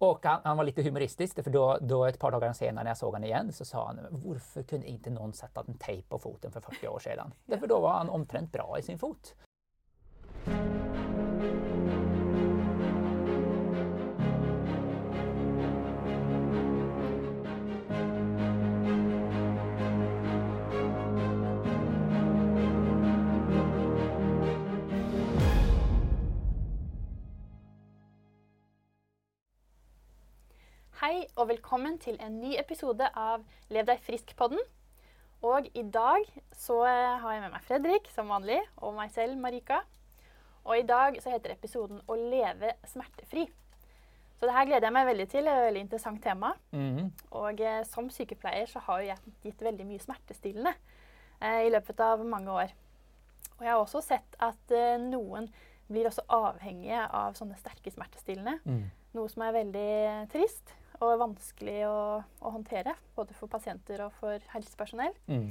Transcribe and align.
Och 0.00 0.26
han, 0.26 0.40
han, 0.44 0.56
var 0.56 0.64
lite 0.64 0.82
humoristisk, 0.82 1.44
för 1.44 1.50
då, 1.50 1.78
då 1.80 2.04
ett 2.04 2.18
par 2.18 2.30
dagar 2.30 2.52
senare 2.52 2.84
när 2.84 2.90
jag 2.90 2.98
såg 2.98 3.12
honom 3.12 3.24
igen 3.24 3.52
så 3.52 3.64
sa 3.64 3.86
han 3.86 3.98
varför 4.10 4.62
kunde 4.62 4.86
inte 4.86 5.10
någon 5.10 5.32
sätta 5.32 5.64
en 5.68 5.78
tejp 5.78 6.08
på 6.08 6.18
foten 6.18 6.52
för 6.52 6.60
40 6.60 6.88
år 6.88 6.98
sedan? 6.98 7.32
Därför 7.46 7.66
då 7.66 7.80
var 7.80 7.92
han 7.92 8.08
omtrent 8.08 8.52
bra 8.52 8.76
i 8.78 8.82
sin 8.82 8.98
fot. 8.98 9.34
Hei 31.10 31.24
og 31.42 31.48
velkommen 31.48 31.96
til 31.98 32.14
en 32.22 32.36
ny 32.38 32.52
episode 32.54 33.02
av 33.18 33.42
Lev 33.74 33.88
deg 33.88 33.98
frisk-podden. 34.06 34.60
Og 35.42 35.64
i 35.74 35.82
dag 35.82 36.22
så 36.54 36.76
har 36.86 37.32
jeg 37.34 37.40
med 37.42 37.50
meg 37.50 37.64
Fredrik 37.66 38.06
som 38.14 38.30
vanlig, 38.30 38.60
og 38.78 38.94
meg 38.94 39.10
selv, 39.10 39.34
Marika. 39.42 39.80
Og 40.62 40.78
i 40.78 40.84
dag 40.86 41.18
så 41.18 41.32
heter 41.32 41.56
episoden 41.56 41.98
'Å 42.06 42.14
leve 42.14 42.70
smertefri'. 42.86 43.48
Så 44.38 44.46
det 44.46 44.54
her 44.54 44.64
gleder 44.66 44.86
jeg 44.86 44.92
meg 44.92 45.06
veldig 45.06 45.28
til. 45.28 45.44
Det 45.44 45.52
er 45.52 45.58
et 45.58 45.66
veldig 45.66 45.80
interessant 45.80 46.22
tema. 46.22 46.52
Mm. 46.70 47.12
Og 47.30 47.60
eh, 47.60 47.84
som 47.84 48.10
sykepleier 48.10 48.66
så 48.66 48.78
har 48.78 49.00
jo 49.00 49.06
jeg 49.06 49.18
gitt 49.42 49.62
veldig 49.62 49.86
mye 49.86 49.98
smertestillende 49.98 50.74
eh, 51.42 51.66
i 51.66 51.70
løpet 51.70 52.00
av 52.00 52.24
mange 52.24 52.52
år. 52.52 52.70
Og 53.58 53.64
jeg 53.64 53.72
har 53.72 53.80
også 53.80 54.00
sett 54.00 54.36
at 54.38 54.70
eh, 54.70 54.96
noen 54.96 55.50
blir 55.88 56.06
også 56.06 56.22
avhengige 56.28 57.02
av 57.02 57.34
sånne 57.34 57.58
sterke 57.58 57.90
smertestillende. 57.90 58.60
Mm. 58.64 58.90
Noe 59.12 59.28
som 59.28 59.42
er 59.42 59.52
veldig 59.58 60.30
trist 60.30 60.76
og 61.00 61.18
vanskelig 61.22 61.80
å, 61.88 62.20
å 62.20 62.52
håndtere. 62.54 62.94
Både 63.16 63.36
for 63.36 63.50
pasienter 63.52 64.02
og 64.04 64.14
for 64.20 64.42
helsepersonell. 64.52 65.14
Mm. 65.30 65.50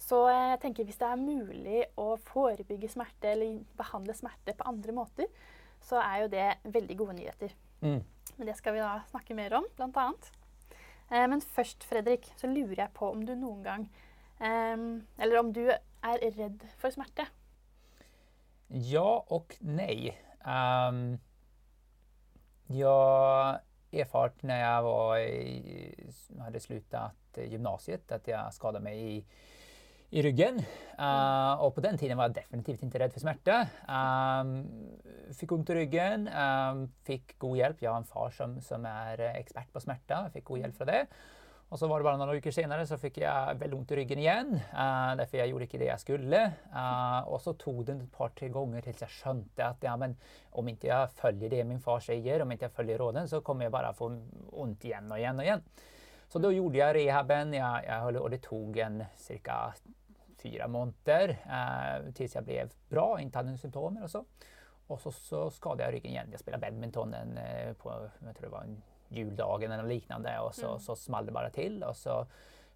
Så 0.00 0.20
eh, 0.30 0.48
jeg 0.52 0.62
tenker 0.62 0.86
hvis 0.86 1.00
det 1.00 1.08
er 1.08 1.20
mulig 1.20 1.84
å 2.00 2.08
forebygge 2.28 2.90
smerte 2.92 3.32
eller 3.32 3.60
behandle 3.78 4.16
smerte 4.16 4.54
på 4.56 4.66
andre 4.68 4.96
måter, 4.96 5.30
så 5.82 6.00
er 6.02 6.24
jo 6.24 6.32
det 6.32 6.48
veldig 6.74 6.98
gode 6.98 7.16
nyheter. 7.18 7.54
Mm. 7.80 8.02
Men 8.36 8.50
det 8.50 8.56
skal 8.58 8.76
vi 8.76 8.84
da 8.84 8.98
snakke 9.10 9.36
mer 9.38 9.54
om, 9.58 9.66
blant 9.78 9.96
annet. 10.02 10.30
Eh, 11.10 11.26
men 11.30 11.42
først, 11.42 11.86
Fredrik, 11.88 12.28
så 12.38 12.50
lurer 12.50 12.84
jeg 12.84 12.94
på 12.96 13.10
om 13.10 13.24
du 13.26 13.34
noen 13.38 13.62
gang 13.62 13.84
eh, 14.42 14.80
Eller 15.22 15.38
om 15.38 15.52
du 15.54 15.64
er 15.70 16.24
redd 16.36 16.64
for 16.78 16.94
smerte. 16.94 17.26
Ja 18.68 19.24
och 19.28 19.56
nej. 19.60 20.18
Um, 20.46 21.18
jag 22.66 23.58
erfart 24.00 24.42
när 24.42 24.60
jag 24.60 24.82
var 24.82 25.18
i, 25.18 25.94
hade 26.38 26.60
slutat 26.60 27.14
gymnasiet 27.36 28.12
att 28.12 28.28
jag 28.28 28.54
skadade 28.54 28.84
mig 28.84 29.16
i, 29.16 29.24
i 30.10 30.22
ryggen. 30.22 30.62
Uh, 30.98 31.52
och 31.52 31.74
på 31.74 31.80
den 31.80 31.98
tiden 31.98 32.16
var 32.16 32.24
jag 32.24 32.34
definitivt 32.34 32.82
inte 32.82 32.98
rädd 32.98 33.12
för 33.12 33.20
smärta. 33.20 33.68
Um, 33.88 34.68
fick 35.34 35.52
ont 35.52 35.70
i 35.70 35.74
ryggen, 35.74 36.28
um, 36.28 36.92
fick 37.04 37.38
god 37.38 37.58
hjälp. 37.58 37.76
Jag 37.82 37.90
har 37.90 37.98
en 37.98 38.04
far 38.04 38.30
som, 38.30 38.60
som 38.60 38.86
är 38.86 39.18
expert 39.18 39.72
på 39.72 39.80
smärta, 39.80 40.30
fick 40.32 40.44
god 40.44 40.58
hjälp 40.58 40.76
för 40.76 40.84
det. 40.84 41.06
Och 41.68 41.78
så 41.78 41.86
var 41.86 41.98
det 41.98 42.04
bara 42.04 42.16
några 42.16 42.32
veckor 42.32 42.50
senare 42.50 42.86
så 42.86 42.98
fick 42.98 43.18
jag 43.18 43.54
väldigt 43.54 43.78
ont 43.78 43.90
i 43.90 43.96
ryggen 43.96 44.18
igen. 44.18 44.54
Uh, 44.54 45.16
därför 45.16 45.38
jag 45.38 45.46
gjorde 45.46 45.64
inte 45.64 45.78
det 45.78 45.84
jag 45.84 46.00
skulle. 46.00 46.52
Uh, 46.74 47.28
och 47.28 47.40
så 47.40 47.52
tog 47.52 47.84
det 47.84 47.92
ett 47.92 48.12
par, 48.12 48.28
tre 48.28 48.48
gånger 48.48 48.80
tills 48.80 49.00
jag 49.00 49.10
skönte 49.10 49.66
att 49.66 49.76
ja, 49.80 49.96
men, 49.96 50.16
om 50.50 50.68
inte 50.68 50.86
jag 50.86 51.10
följer 51.10 51.50
det 51.50 51.64
min 51.64 51.80
far 51.80 52.00
säger, 52.00 52.42
om 52.42 52.52
inte 52.52 52.64
jag 52.64 52.72
följer 52.72 52.98
råden 52.98 53.28
så 53.28 53.40
kommer 53.40 53.64
jag 53.64 53.72
bara 53.72 53.92
få 53.92 54.26
ont 54.50 54.84
igen 54.84 55.12
och 55.12 55.18
igen 55.18 55.38
och 55.38 55.44
igen. 55.44 55.62
Så 56.28 56.38
då 56.38 56.52
gjorde 56.52 56.78
jag 56.78 56.96
rehaben 56.96 57.52
jag, 57.52 57.84
jag 57.84 58.00
höll, 58.00 58.16
och 58.16 58.30
det 58.30 58.38
tog 58.38 58.78
en 58.78 59.04
cirka 59.16 59.74
fyra 60.42 60.68
månader 60.68 61.28
uh, 61.28 62.12
tills 62.12 62.34
jag 62.34 62.44
blev 62.44 62.72
bra, 62.88 63.20
inte 63.20 63.38
hade 63.38 63.48
några 63.48 63.58
symptom 63.58 64.02
och 64.02 64.10
så. 64.10 64.24
Och 64.86 65.00
så, 65.00 65.12
så 65.12 65.50
skadade 65.50 65.84
jag 65.84 65.94
ryggen 65.94 66.10
igen. 66.10 66.28
Jag 66.30 66.40
spelade 66.40 66.60
badminton 66.60 67.14
en, 67.14 67.38
på, 67.74 68.10
jag 68.24 68.36
tror 68.36 68.42
det 68.42 68.52
var 68.52 68.62
en 68.62 68.82
juldagen 69.08 69.72
eller 69.72 69.84
liknande 69.88 70.38
och 70.38 70.54
så, 70.54 70.66
Mm. 70.66 70.78
så 70.78 70.96
small 70.96 71.26
det 71.26 71.32
bara 71.32 71.50
till 71.50 71.82
och 71.82 71.96
så 71.96 72.26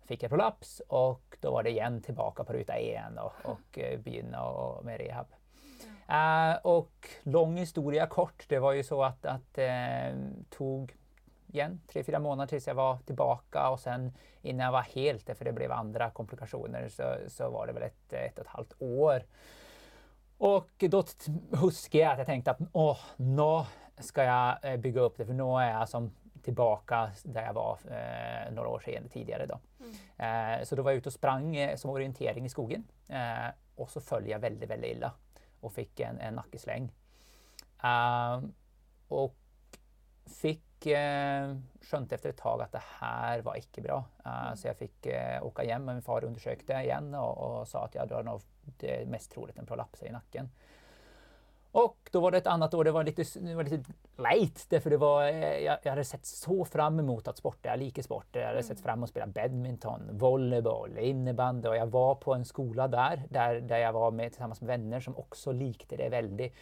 fick 0.05 0.23
jag 0.23 0.31
prolaps 0.31 0.83
och 0.89 1.37
då 1.41 1.51
var 1.51 1.63
det 1.63 1.71
igen 1.71 2.03
tillbaka 2.03 2.45
på 2.45 2.53
ruta 2.53 2.79
igen 2.79 3.19
och, 3.19 3.33
och 3.51 3.79
eh, 3.79 4.01
begynna 4.01 4.45
och, 4.45 4.85
med 4.85 5.01
rehab. 5.01 5.27
Eh, 6.09 6.59
och 6.63 7.09
lång 7.23 7.57
historia 7.57 8.07
kort, 8.07 8.45
det 8.49 8.59
var 8.59 8.73
ju 8.73 8.83
så 8.83 9.03
att, 9.05 9.27
att 9.27 9.59
eh, 9.59 10.15
tog 10.51 10.97
igen 11.47 11.81
tre, 11.87 12.05
fyra 12.05 12.19
månader 12.19 12.49
tills 12.49 12.67
jag 12.67 12.75
var 12.75 12.99
tillbaka 12.99 13.69
och 13.71 13.81
sen 13.81 14.13
innan 14.43 14.65
jag 14.65 14.73
var 14.73 14.83
helt, 14.83 15.37
för 15.39 15.45
det 15.45 15.53
blev 15.53 15.73
andra 15.73 16.11
komplikationer, 16.11 16.89
så, 16.89 17.15
så 17.29 17.51
var 17.51 17.67
det 17.67 17.73
väl 17.73 17.83
ett, 17.83 18.13
ett 18.13 18.39
och 18.39 18.45
ett 18.45 18.51
halvt 18.51 18.73
år. 18.79 19.23
Och 20.39 20.71
då 20.79 21.05
huskade 21.51 22.05
jag 22.05 22.13
att 22.13 22.19
jag 22.19 22.27
tänkte 22.27 22.51
att 22.51 22.59
åh, 22.73 22.99
nu 23.17 23.65
ska 23.99 24.25
jag 24.25 24.81
bygga 24.81 25.01
upp 25.01 25.17
det 25.17 25.27
för 25.27 25.33
nu 25.33 25.43
är 25.43 25.71
jag 25.79 25.89
som 25.89 26.11
tillbaka 26.43 27.11
där 27.25 27.43
jag 27.45 27.53
var 27.53 27.79
eh, 27.91 28.53
några 28.53 28.69
år 28.69 28.81
sedan 28.81 29.09
tidigare. 29.09 29.47
Då. 29.47 29.61
Eh, 30.25 30.63
så 30.65 30.77
då 30.77 30.83
var 30.83 30.91
jag 30.91 30.99
ute 30.99 31.09
och 31.09 31.13
sprang 31.13 31.57
eh, 31.57 31.77
som 31.77 31.91
orientering 31.91 32.45
i 32.47 32.49
skogen 32.49 32.85
eh, 33.09 33.49
och 33.77 33.91
så 33.91 34.01
föll 34.01 34.29
jag 34.29 34.39
väldigt, 34.39 34.71
väldigt 34.71 34.97
illa 34.97 35.13
och 35.61 35.73
fick 35.73 36.01
en, 36.01 36.21
en 36.21 36.35
nackesläng. 36.35 36.93
Eh, 37.83 38.41
och 39.09 39.35
fick 40.27 40.87
eh, 40.87 41.57
skönt 41.83 42.13
efter 42.13 42.29
ett 42.31 42.37
tag 42.37 42.63
att 42.63 42.73
det 42.73 42.83
här 42.99 43.41
var 43.43 43.57
icke 43.59 43.81
bra. 43.81 44.05
Eh, 44.25 44.55
Så 44.55 44.69
jag 44.69 44.77
fick 44.77 45.07
eh, 45.07 45.47
åka 45.47 45.63
hem 45.63 45.89
och 45.89 45.95
min 45.95 46.03
far 46.03 46.25
undersökte 46.25 46.73
igen 46.73 47.15
och, 47.15 47.61
och 47.61 47.69
sa 47.69 47.85
att 47.85 47.95
jag 47.95 48.03
hade 48.03 48.23
nog 48.23 48.41
det 48.79 49.09
mest 49.09 49.31
troligt 49.31 49.59
en 49.59 49.67
prolaps 49.67 50.03
i 50.03 50.11
nacken. 50.11 50.51
Och 51.73 52.09
då 52.13 52.21
var 52.21 52.31
det 52.31 52.39
ett 52.39 52.47
annat 52.47 52.75
år, 52.75 52.85
det 52.85 52.93
var 52.93 53.05
lite, 53.05 53.25
det 53.41 53.55
var 53.55 53.65
lite 53.65 53.93
late 54.17 54.61
därför 54.69 54.91
det 54.91 54.97
var, 54.97 55.25
eh, 55.29 55.59
jag, 55.59 55.79
jag 55.83 55.91
hade 55.91 56.05
sett 56.05 56.27
så 56.27 56.65
fram 56.65 56.99
emot 56.99 57.29
att 57.29 57.39
sporta, 57.39 57.69
jag 57.69 57.79
liker 57.79 58.03
sport. 58.03 58.27
Jag 58.33 58.47
hade 58.47 58.63
sett 58.63 58.81
fram 58.81 58.99
emot 58.99 59.05
att 59.05 59.11
spela 59.11 59.27
badminton, 59.27 60.01
volleyboll, 60.13 60.99
innebandy 60.99 61.69
och 61.69 61.77
jag 61.77 61.87
var 61.87 62.15
på 62.15 62.35
en 62.35 62.45
skola 62.45 62.89
där, 62.89 63.23
där, 63.29 63.61
där 63.61 63.79
jag 63.79 63.93
var 63.93 64.11
med 64.11 64.33
tillsammans 64.33 64.61
med 64.61 64.69
vänner 64.69 65.01
som 65.01 65.17
också 65.17 65.53
likte 65.53 65.97
det 65.97 66.09
väldigt. 66.09 66.55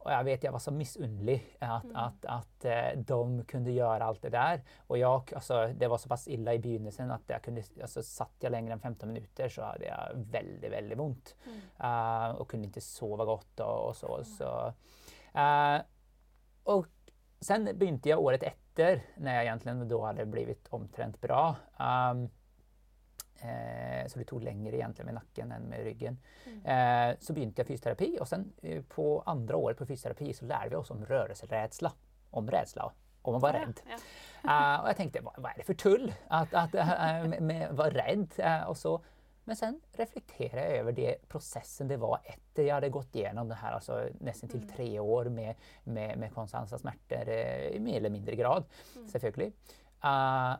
Och 0.00 0.12
jag 0.12 0.24
vet, 0.24 0.44
jag 0.44 0.52
var 0.52 0.58
så 0.58 0.70
missunnlig 0.70 1.56
att, 1.58 1.84
att, 1.94 2.24
att 2.24 2.64
eh, 2.64 2.88
de 2.96 3.44
kunde 3.44 3.70
göra 3.70 4.04
allt 4.04 4.22
det 4.22 4.28
där. 4.28 4.62
Och 4.86 4.98
jag, 4.98 5.32
alltså, 5.34 5.66
det 5.76 5.88
var 5.88 5.98
så 5.98 6.08
pass 6.08 6.28
illa 6.28 6.54
i 6.54 6.58
begynnelsen 6.58 7.10
att 7.10 7.22
jag 7.26 7.42
kunde, 7.42 7.62
alltså, 7.82 8.02
satt 8.02 8.34
jag 8.38 8.50
längre 8.50 8.72
än 8.72 8.80
15 8.80 9.08
minuter 9.08 9.48
så 9.48 9.62
hade 9.62 9.84
jag 9.84 10.12
väldigt, 10.14 10.72
väldigt 10.72 10.98
ont. 10.98 11.36
Eh, 11.80 12.28
och 12.30 12.50
kunde 12.50 12.66
inte 12.66 12.80
sova 12.80 13.24
gott 13.24 13.60
och, 13.60 13.88
och 13.88 13.96
så. 13.96 14.24
så 14.24 14.72
eh, 15.38 15.80
och 16.64 16.86
sen 17.40 17.64
begynte 17.78 18.08
jag 18.08 18.20
året 18.20 18.42
efter 18.42 19.02
när 19.16 19.34
jag 19.34 19.44
egentligen 19.44 19.88
då 19.88 20.04
hade 20.04 20.26
blivit 20.26 20.66
omtrent 20.70 21.20
bra. 21.20 21.56
Um, 21.78 22.28
Eh, 23.42 24.06
så 24.08 24.18
det 24.18 24.24
tog 24.24 24.42
längre 24.42 24.76
egentligen 24.76 25.06
med 25.06 25.14
nacken 25.14 25.52
än 25.52 25.62
med 25.62 25.84
ryggen. 25.84 26.18
Eh, 26.64 27.16
så 27.20 27.32
begynte 27.32 27.60
jag 27.60 27.66
fysioterapi 27.66 28.18
och 28.20 28.28
sen 28.28 28.52
eh, 28.62 28.82
på 28.82 29.22
andra 29.26 29.56
året 29.56 29.78
på 29.78 29.86
fysioterapi 29.86 30.32
så 30.32 30.44
lärde 30.44 30.68
vi 30.70 30.76
oss 30.76 30.90
om 30.90 31.04
rörelserädsla. 31.06 31.92
Om 32.30 32.50
rädsla, 32.50 32.92
om 33.22 33.34
att 33.34 33.42
vara 33.42 33.52
Ja, 33.58 33.62
rädd. 33.66 33.80
ja. 34.42 34.74
Eh, 34.74 34.82
och 34.82 34.88
jag 34.88 34.96
tänkte, 34.96 35.20
vad, 35.20 35.34
vad 35.38 35.52
är 35.52 35.56
det 35.56 35.64
för 35.64 35.74
tull 35.74 36.14
att, 36.28 36.54
att 36.54 36.72
med, 37.42 37.68
vara 37.72 37.90
rädd? 37.90 38.32
eh, 38.38 38.62
och 38.62 38.76
så. 38.76 39.00
Men 39.44 39.56
sen 39.56 39.80
reflekterade 39.92 40.66
jag 40.68 40.76
över 40.76 40.92
det 40.92 41.28
processen 41.28 41.88
det 41.88 41.96
var 41.96 42.20
efter 42.24 42.62
jag 42.62 42.74
hade 42.74 42.88
gått 42.88 43.14
igenom 43.14 43.48
det 43.48 43.54
här, 43.54 43.72
alltså 43.72 44.08
nästan 44.20 44.50
till 44.50 44.68
tre 44.68 45.00
år 45.00 45.24
med, 45.24 45.54
med, 45.84 46.18
med 46.18 46.34
konstanta 46.34 46.78
smärtor 46.78 47.28
i 47.28 47.78
mer 47.80 47.96
eller 47.96 48.10
mindre 48.10 48.36
grad, 48.36 48.64
selvfølgelig. 49.12 49.52
Uh, 50.04 50.54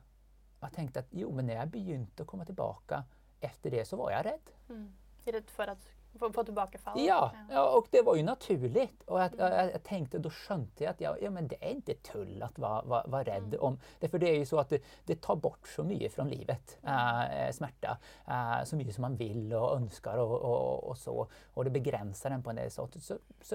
jag 0.60 0.72
tänkte 0.72 1.00
att 1.00 1.06
jo, 1.10 1.32
men 1.32 1.46
när 1.46 1.54
jag 1.54 1.68
begynte 1.68 2.22
att 2.22 2.28
komma 2.28 2.44
tillbaka 2.44 3.04
efter 3.40 3.70
det 3.70 3.84
så 3.84 3.96
var 3.96 4.10
jag 4.10 4.26
rädd. 4.26 4.50
Mm. 4.68 4.92
Redd 5.24 5.50
for 5.50 5.68
at 5.68 5.92
få, 6.18 6.32
få 6.32 6.44
tilbakefall? 6.44 7.00
Ja, 7.00 7.32
ja, 7.50 7.76
och 7.76 7.86
det 7.90 8.02
var 8.02 8.16
ju 8.16 8.22
naturligt. 8.22 9.02
Och 9.02 9.20
jag, 9.20 9.30
jag, 9.38 9.72
jag 9.72 9.82
tänkte, 9.82 10.18
då 10.18 10.30
skönte 10.30 10.84
jag 10.84 10.90
att 10.90 11.00
jag, 11.00 11.22
ja, 11.22 11.30
men 11.30 11.48
det 11.48 11.64
är 11.64 11.70
inte 11.70 11.94
tull 11.94 12.42
att 12.42 12.58
vara, 12.58 12.82
vara, 12.82 13.06
vara 13.06 13.22
rädd 13.22 13.56
om. 13.60 13.78
Därför 13.98 14.18
det 14.18 14.28
är 14.28 14.38
ju 14.38 14.46
så 14.46 14.58
att 14.58 14.68
det, 14.68 14.82
det 15.04 15.20
tar 15.20 15.36
bort 15.36 15.68
så 15.68 15.84
mycket 15.84 16.12
från 16.12 16.28
livet, 16.28 16.78
äh, 16.82 17.52
smärta. 17.52 17.98
Äh, 18.28 18.64
så 18.64 18.76
mycket 18.76 18.94
som 18.94 19.02
man 19.02 19.16
vill 19.16 19.54
och 19.54 19.76
önskar 19.76 20.16
och, 20.16 20.40
och, 20.40 20.84
och 20.84 20.98
så. 20.98 21.26
Och 21.54 21.64
det 21.64 21.70
begränsar 21.70 22.30
en 22.30 22.42
på 22.42 22.50
en 22.50 22.56
del 22.56 22.70
sätt. 22.70 23.02
Så, 23.02 23.18
så 23.42 23.54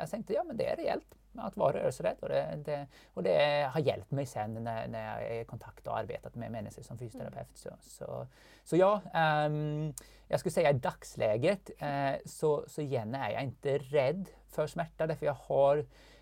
jag 0.00 0.10
tänkte, 0.10 0.32
ja 0.32 0.44
men 0.44 0.56
det 0.56 0.72
är 0.72 0.76
reellt 0.76 1.14
att 1.40 1.56
vara 1.56 1.72
rörelserädd. 1.72 2.16
Och 2.20 2.28
det, 2.28 2.58
det, 2.64 2.86
och 3.14 3.22
det 3.22 3.70
har 3.72 3.80
hjälpt 3.80 4.10
mig 4.10 4.26
sen 4.26 4.54
när, 4.64 4.88
när 4.88 5.14
jag 5.14 5.36
är 5.36 5.40
i 5.40 5.44
kontakt 5.44 5.86
och 5.86 5.98
arbetat 5.98 6.34
med 6.34 6.50
människor 6.52 6.82
som 6.82 6.98
fysioterapeut. 6.98 7.48
Så, 7.56 7.70
så, 7.80 8.26
så 8.64 8.76
ja, 8.76 9.00
ehm, 9.14 9.94
jag 10.28 10.40
skulle 10.40 10.52
säga 10.52 10.70
i 10.70 10.72
dagsläget 10.72 11.70
eh, 11.78 12.12
så, 12.24 12.64
så 12.68 12.80
igen 12.82 13.14
är 13.14 13.30
jag 13.30 13.42
inte 13.42 13.78
rädd 13.78 14.28
för 14.48 14.66
smärta 14.66 15.06
därför 15.06 15.26
jag 15.26 15.34
har, 15.34 15.78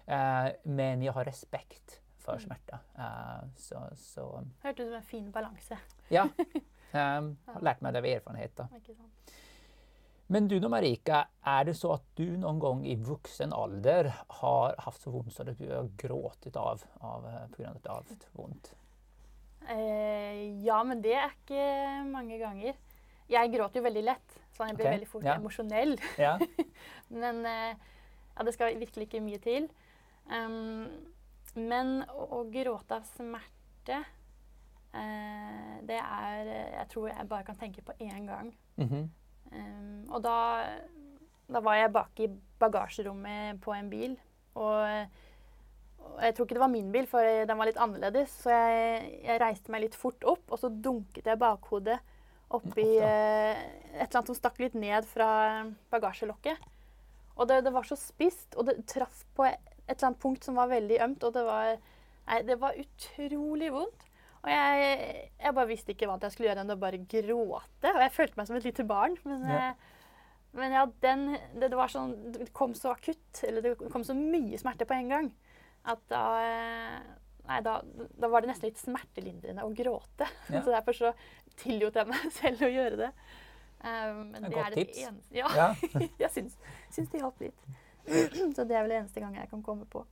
eh, 0.07 0.47
men 0.63 1.03
jag 1.03 1.13
har 1.13 1.25
respekt 1.25 2.01
för 2.19 2.33
Mm. 2.33 2.41
smärta. 2.45 2.79
Eh, 2.99 3.49
så, 3.57 3.83
så 3.97 4.43
ut 4.65 4.77
som 4.77 4.93
en 4.95 5.03
fin 5.03 5.31
balanse. 5.31 5.79
ja, 6.09 6.29
um, 6.93 7.37
har 7.47 7.61
lärt 7.61 7.81
mig 7.81 7.93
det 7.93 7.99
av 7.99 8.05
erfarenhet. 8.05 8.57
Då. 8.57 8.69
Men 10.26 10.49
du 10.49 10.61
då 10.61 10.69
Marika, 10.69 11.28
är 11.43 11.64
det 11.64 11.75
så 11.75 11.93
att 11.93 12.17
du 12.17 12.37
någon 12.37 12.58
gång 12.58 12.87
i 12.87 12.96
vuxen 12.96 13.52
ålder 13.52 14.14
har 14.26 14.75
haft 14.78 15.00
så 15.02 15.11
ont 15.11 15.32
så 15.32 15.43
att 15.43 15.58
du 15.58 15.75
har 15.75 15.88
gråtit 15.96 16.56
av, 16.56 16.82
av, 17.00 17.26
eh, 17.26 17.49
på 17.56 17.62
grund 17.62 17.87
av 17.87 18.06
ont? 18.32 18.75
Eh, 19.69 20.64
ja, 20.64 20.82
men 20.84 21.02
det 21.02 21.14
er 21.14 21.31
ikke 21.31 21.62
mange 22.11 22.38
ganger. 22.38 22.75
Jeg 23.31 23.50
gråter 23.55 23.81
jo 23.81 23.87
veldig 23.87 24.02
lett, 24.06 24.37
så 24.55 24.67
jeg 24.69 24.76
blir 24.78 24.87
Ok, 24.87 24.93
veldig 24.93 25.08
fort 25.11 25.26
ja. 25.26 25.34
emosjonell. 25.38 25.96
Ja, 26.19 26.37
Men 27.23 27.40
eh, 27.46 27.75
ja, 28.37 28.44
det 28.46 28.55
skal 28.55 28.78
virkelig 28.78 29.08
ikke 29.08 29.23
mye 29.25 29.38
til. 29.43 29.69
Um, 30.26 30.87
men 31.55 32.00
å 32.11 32.43
gråte 32.50 32.96
av 32.99 33.05
smerte 33.06 34.00
eh, 34.90 35.76
Det 35.87 36.00
er 36.02 36.49
Jeg 36.50 36.88
tror 36.90 37.06
jeg 37.12 37.28
bare 37.31 37.46
kan 37.46 37.56
tenke 37.61 37.84
på 37.87 37.94
én 38.02 38.26
gang. 38.26 38.50
mhm, 38.76 39.05
Um, 39.53 40.07
og 40.11 40.23
da, 40.25 40.37
da 41.53 41.63
var 41.65 41.79
jeg 41.79 41.95
bak 41.95 42.25
i 42.25 42.29
bagasjerommet 42.61 43.61
på 43.63 43.75
en 43.77 43.89
bil. 43.93 44.17
Og, 44.57 45.15
og 46.07 46.21
jeg 46.25 46.35
tror 46.35 46.47
ikke 46.47 46.57
det 46.57 46.65
var 46.65 46.73
min 46.73 46.93
bil, 46.95 47.09
for 47.11 47.47
den 47.49 47.59
var 47.59 47.69
litt 47.69 47.81
annerledes. 47.81 48.35
Så 48.43 48.53
jeg, 48.55 49.11
jeg 49.27 49.43
reiste 49.43 49.73
meg 49.73 49.87
litt 49.87 49.99
fort 49.99 50.25
opp, 50.27 50.45
og 50.51 50.63
så 50.63 50.73
dunket 50.73 51.29
jeg 51.29 51.43
bakhodet 51.43 51.99
oppi 52.55 52.87
da. 53.01 53.11
eh, 53.11 53.61
et 53.97 54.07
eller 54.07 54.21
annet 54.21 54.31
som 54.31 54.39
stakk 54.39 54.61
litt 54.63 54.77
ned 54.79 55.07
fra 55.11 55.29
bagasjelokket. 55.93 56.73
Og 57.37 57.49
det, 57.51 57.63
det 57.67 57.73
var 57.75 57.85
så 57.85 57.99
spisst, 58.01 58.55
og 58.57 58.69
det 58.69 58.79
traff 58.89 59.25
på 59.37 59.45
et 59.49 59.59
eller 59.87 60.09
annet 60.09 60.23
punkt 60.23 60.47
som 60.47 60.57
var 60.59 60.71
veldig 60.73 61.01
ømt. 61.05 61.27
Og 61.27 61.35
det 61.37 61.45
var, 61.47 61.75
nei, 62.31 62.43
det 62.49 62.59
var 62.63 62.79
utrolig 62.81 63.73
vondt. 63.75 64.07
Og 64.47 64.53
jeg, 64.53 65.29
jeg 65.43 65.55
bare 65.59 65.69
visste 65.69 65.91
ikke 65.93 66.07
hva 66.07 66.17
jeg 66.23 66.31
skulle 66.37 66.49
gjøre 66.53 66.63
enn 66.63 66.71
å 66.71 66.79
bare 66.79 67.01
gråte. 67.03 67.91
Og 67.91 68.01
jeg 68.05 68.13
følte 68.15 68.39
meg 68.39 68.47
som 68.49 68.57
et 68.61 68.67
lite 68.69 68.85
barn. 68.87 69.17
Men 69.27 69.43
Ja. 69.51 69.61
eh, 69.71 69.93
men 70.57 70.73
ja, 70.73 70.87
den, 71.05 71.25
det, 71.61 71.69
det 71.69 71.77
var 71.77 71.91
sånn 71.93 72.15
Det 72.33 72.47
kom 72.57 72.73
så 72.79 72.95
akutt, 72.95 73.43
eller 73.45 73.61
det 73.61 73.75
kom 73.93 74.05
så 74.07 74.15
mye 74.17 74.57
smerte 74.57 74.87
på 74.89 74.95
en 74.97 75.11
gang, 75.13 75.27
at 75.85 76.01
da 76.09 76.23
eh, 76.41 77.01
Nei, 77.47 77.59
da, 77.63 77.77
da 78.19 78.27
var 78.33 78.43
det 78.43 78.49
nesten 78.51 78.67
litt 78.71 78.81
smertelindrende 78.81 79.63
å 79.63 79.75
gråte. 79.77 80.27
Ja. 80.55 80.63
Så 80.65 80.73
derfor 80.73 80.97
så 80.97 81.13
tillot 81.61 81.95
jeg 81.95 82.09
meg 82.11 82.25
selv 82.35 82.65
å 82.69 82.71
gjøre 82.73 82.97
det. 83.05 83.11
Um, 83.85 84.33
men 84.33 84.41
Et 84.41 84.49
det 84.49 84.55
godt 84.57 84.65
er 84.65 84.75
det 84.75 84.87
tips. 84.87 85.03
eneste 85.11 85.37
Ja, 85.37 85.51
ja. 85.55 85.69
jeg 86.25 86.31
syns, 86.35 86.57
syns 86.91 87.13
det 87.13 87.21
hjalp 87.21 87.45
litt. 87.45 87.69
så 88.57 88.65
det 88.67 88.75
er 88.79 88.83
vel 88.87 88.95
det 88.95 88.99
eneste 89.03 89.23
gangen 89.23 89.39
jeg 89.43 89.51
kan 89.53 89.63
komme 89.67 89.87
på. 89.93 90.03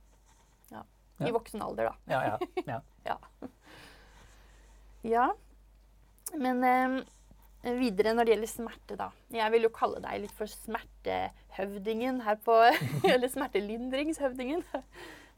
Ja. 0.71 0.85
I 1.25 1.31
voksen 1.35 1.63
alder, 1.65 1.89
da. 1.89 2.13
ja, 2.13 2.37
ja, 2.69 2.79
ja. 3.09 3.17
Ja. 5.05 5.27
Men 6.35 6.63
eh, 6.65 6.95
videre 7.79 8.13
når 8.15 8.25
det 8.27 8.33
gjelder 8.35 8.51
smerte, 8.51 8.97
da. 8.99 9.09
Jeg 9.33 9.51
vil 9.53 9.67
jo 9.67 9.73
kalle 9.73 10.01
deg 10.03 10.23
litt 10.25 10.33
for 10.35 10.49
smertehøvdingen 10.49 12.21
her 12.25 12.37
på 12.45 12.55
Eller 13.13 13.29
smertelindringshøvdingen 13.31 14.63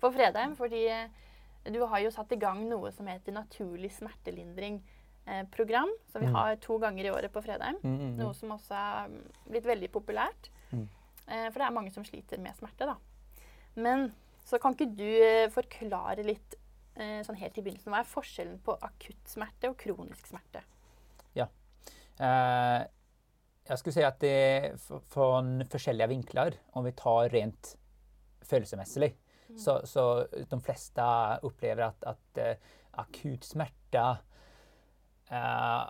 på 0.02 0.12
Fredheim. 0.16 0.56
Fordi 0.60 0.84
eh, 0.92 1.08
du 1.68 1.82
har 1.92 2.00
jo 2.06 2.12
satt 2.16 2.32
i 2.32 2.40
gang 2.40 2.64
noe 2.70 2.92
som 2.96 3.08
heter 3.12 3.36
Naturlig 3.36 3.92
smertelindring-program. 3.98 5.92
Som 6.12 6.22
vi 6.22 6.28
Mm. 6.28 6.36
har 6.36 6.56
to 6.64 6.78
ganger 6.80 7.06
i 7.06 7.12
året 7.12 7.32
på 7.34 7.42
Fredheim. 7.44 7.76
Mm, 7.84 7.98
mm, 8.00 8.14
Noe 8.18 8.32
mm. 8.32 8.40
som 8.40 8.50
også 8.56 8.74
er 8.76 9.10
blitt 9.50 9.66
veldig 9.68 9.92
populært. 9.92 10.50
Mm. 10.72 10.88
Eh, 11.28 11.50
for 11.52 11.60
det 11.60 11.68
er 11.68 11.76
mange 11.76 11.92
som 11.92 12.06
sliter 12.08 12.40
med 12.40 12.56
smerte, 12.56 12.86
da. 12.88 12.96
Men 13.76 14.14
så 14.48 14.60
kan 14.60 14.74
ikke 14.74 14.96
du 14.96 15.04
eh, 15.04 15.50
forklare 15.52 16.24
litt 16.24 16.56
eh, 16.56 16.60
sånn 16.98 17.38
helt 17.38 17.58
i 17.58 17.62
begynnelsen, 17.62 17.92
hva 17.94 18.02
er 18.02 18.10
forskjellen 18.10 18.58
på 18.66 18.74
akutt 18.82 19.30
smerte 19.30 19.70
og 19.70 19.78
kronisk 19.80 20.28
smerte? 20.28 20.64
Eh, 22.20 22.82
jag 23.64 23.80
skulle 23.80 23.94
säga 23.94 24.08
att 24.08 24.20
det 24.20 24.28
är 24.28 24.78
från 25.10 25.64
olika 25.88 26.08
vinklar. 26.08 26.54
Om 26.72 26.84
vi 26.84 26.92
tar 26.92 27.30
rent 27.30 27.78
känslomässigt. 28.50 29.18
Mm. 29.48 29.60
Så, 29.60 29.88
så 29.88 30.28
de 30.50 30.62
flesta 30.62 31.38
upplever 31.38 31.84
att, 31.84 32.04
att 32.04 32.38
eh, 32.38 32.54
akut 32.92 33.44
smärta 33.44 34.18
eh, 35.30 35.90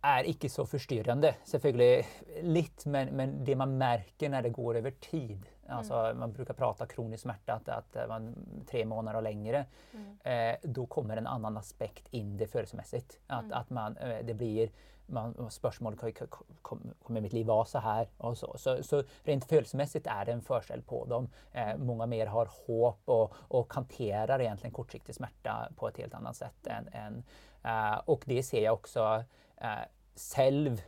är 0.00 0.24
inte 0.24 0.48
så 0.48 0.66
förstyrrande. 0.66 1.34
Selvfølgelig 1.44 2.06
lite, 2.42 2.88
men, 2.88 3.08
men 3.08 3.44
det 3.44 3.56
man 3.56 3.78
märker 3.78 4.28
när 4.28 4.42
det 4.42 4.50
går 4.50 4.76
över 4.76 4.90
tid. 4.90 5.46
Alltså, 5.68 6.14
Man 6.14 6.32
brukar 6.32 6.54
prata 6.54 6.86
kronisk 6.86 7.22
smärta, 7.22 7.54
att, 7.54 7.68
att 7.68 8.08
man, 8.08 8.34
tre 8.70 8.84
månader 8.84 9.16
och 9.16 9.22
längre. 9.22 9.64
Mm. 9.92 10.52
Eh, 10.52 10.56
då 10.62 10.86
kommer 10.86 11.16
en 11.16 11.26
annan 11.26 11.56
aspekt 11.56 12.08
in 12.10 12.36
det 12.36 12.52
känslomässigt. 12.52 13.18
Att, 13.26 13.44
Mm. 13.44 13.58
att 13.58 13.70
man, 13.70 13.96
eh, 13.96 14.24
det 14.24 14.34
blir 14.34 14.70
man, 15.06 15.50
spörsmål, 15.50 15.96
kom, 15.96 16.12
kom, 16.62 16.80
kommer 17.02 17.20
mitt 17.20 17.32
liv 17.32 17.46
vara 17.46 17.64
så 17.64 17.78
här? 17.78 18.08
Och 18.18 18.38
så. 18.38 18.54
Så, 18.58 18.82
så 18.82 19.02
rent 19.24 19.50
känslomässigt 19.50 20.06
är 20.06 20.24
det 20.24 20.32
en 20.32 20.42
förskäll 20.42 20.82
på 20.82 21.04
dem. 21.04 21.28
Eh, 21.52 21.76
många 21.76 22.06
mer 22.06 22.26
har 22.26 22.48
hopp 22.66 23.00
och, 23.04 23.32
och 23.48 23.74
hanterar 23.74 24.40
egentligen 24.40 24.72
kortsiktig 24.74 25.14
smärta 25.14 25.68
på 25.76 25.88
ett 25.88 25.96
helt 25.98 26.14
annat 26.14 26.36
sätt. 26.36 26.66
Än, 26.66 26.88
än, 26.92 27.24
eh, 27.64 27.98
och 28.04 28.22
det 28.26 28.42
ser 28.42 28.62
jag 28.62 28.74
också 28.74 29.24
eh, 29.56 29.68
själv 30.34 30.82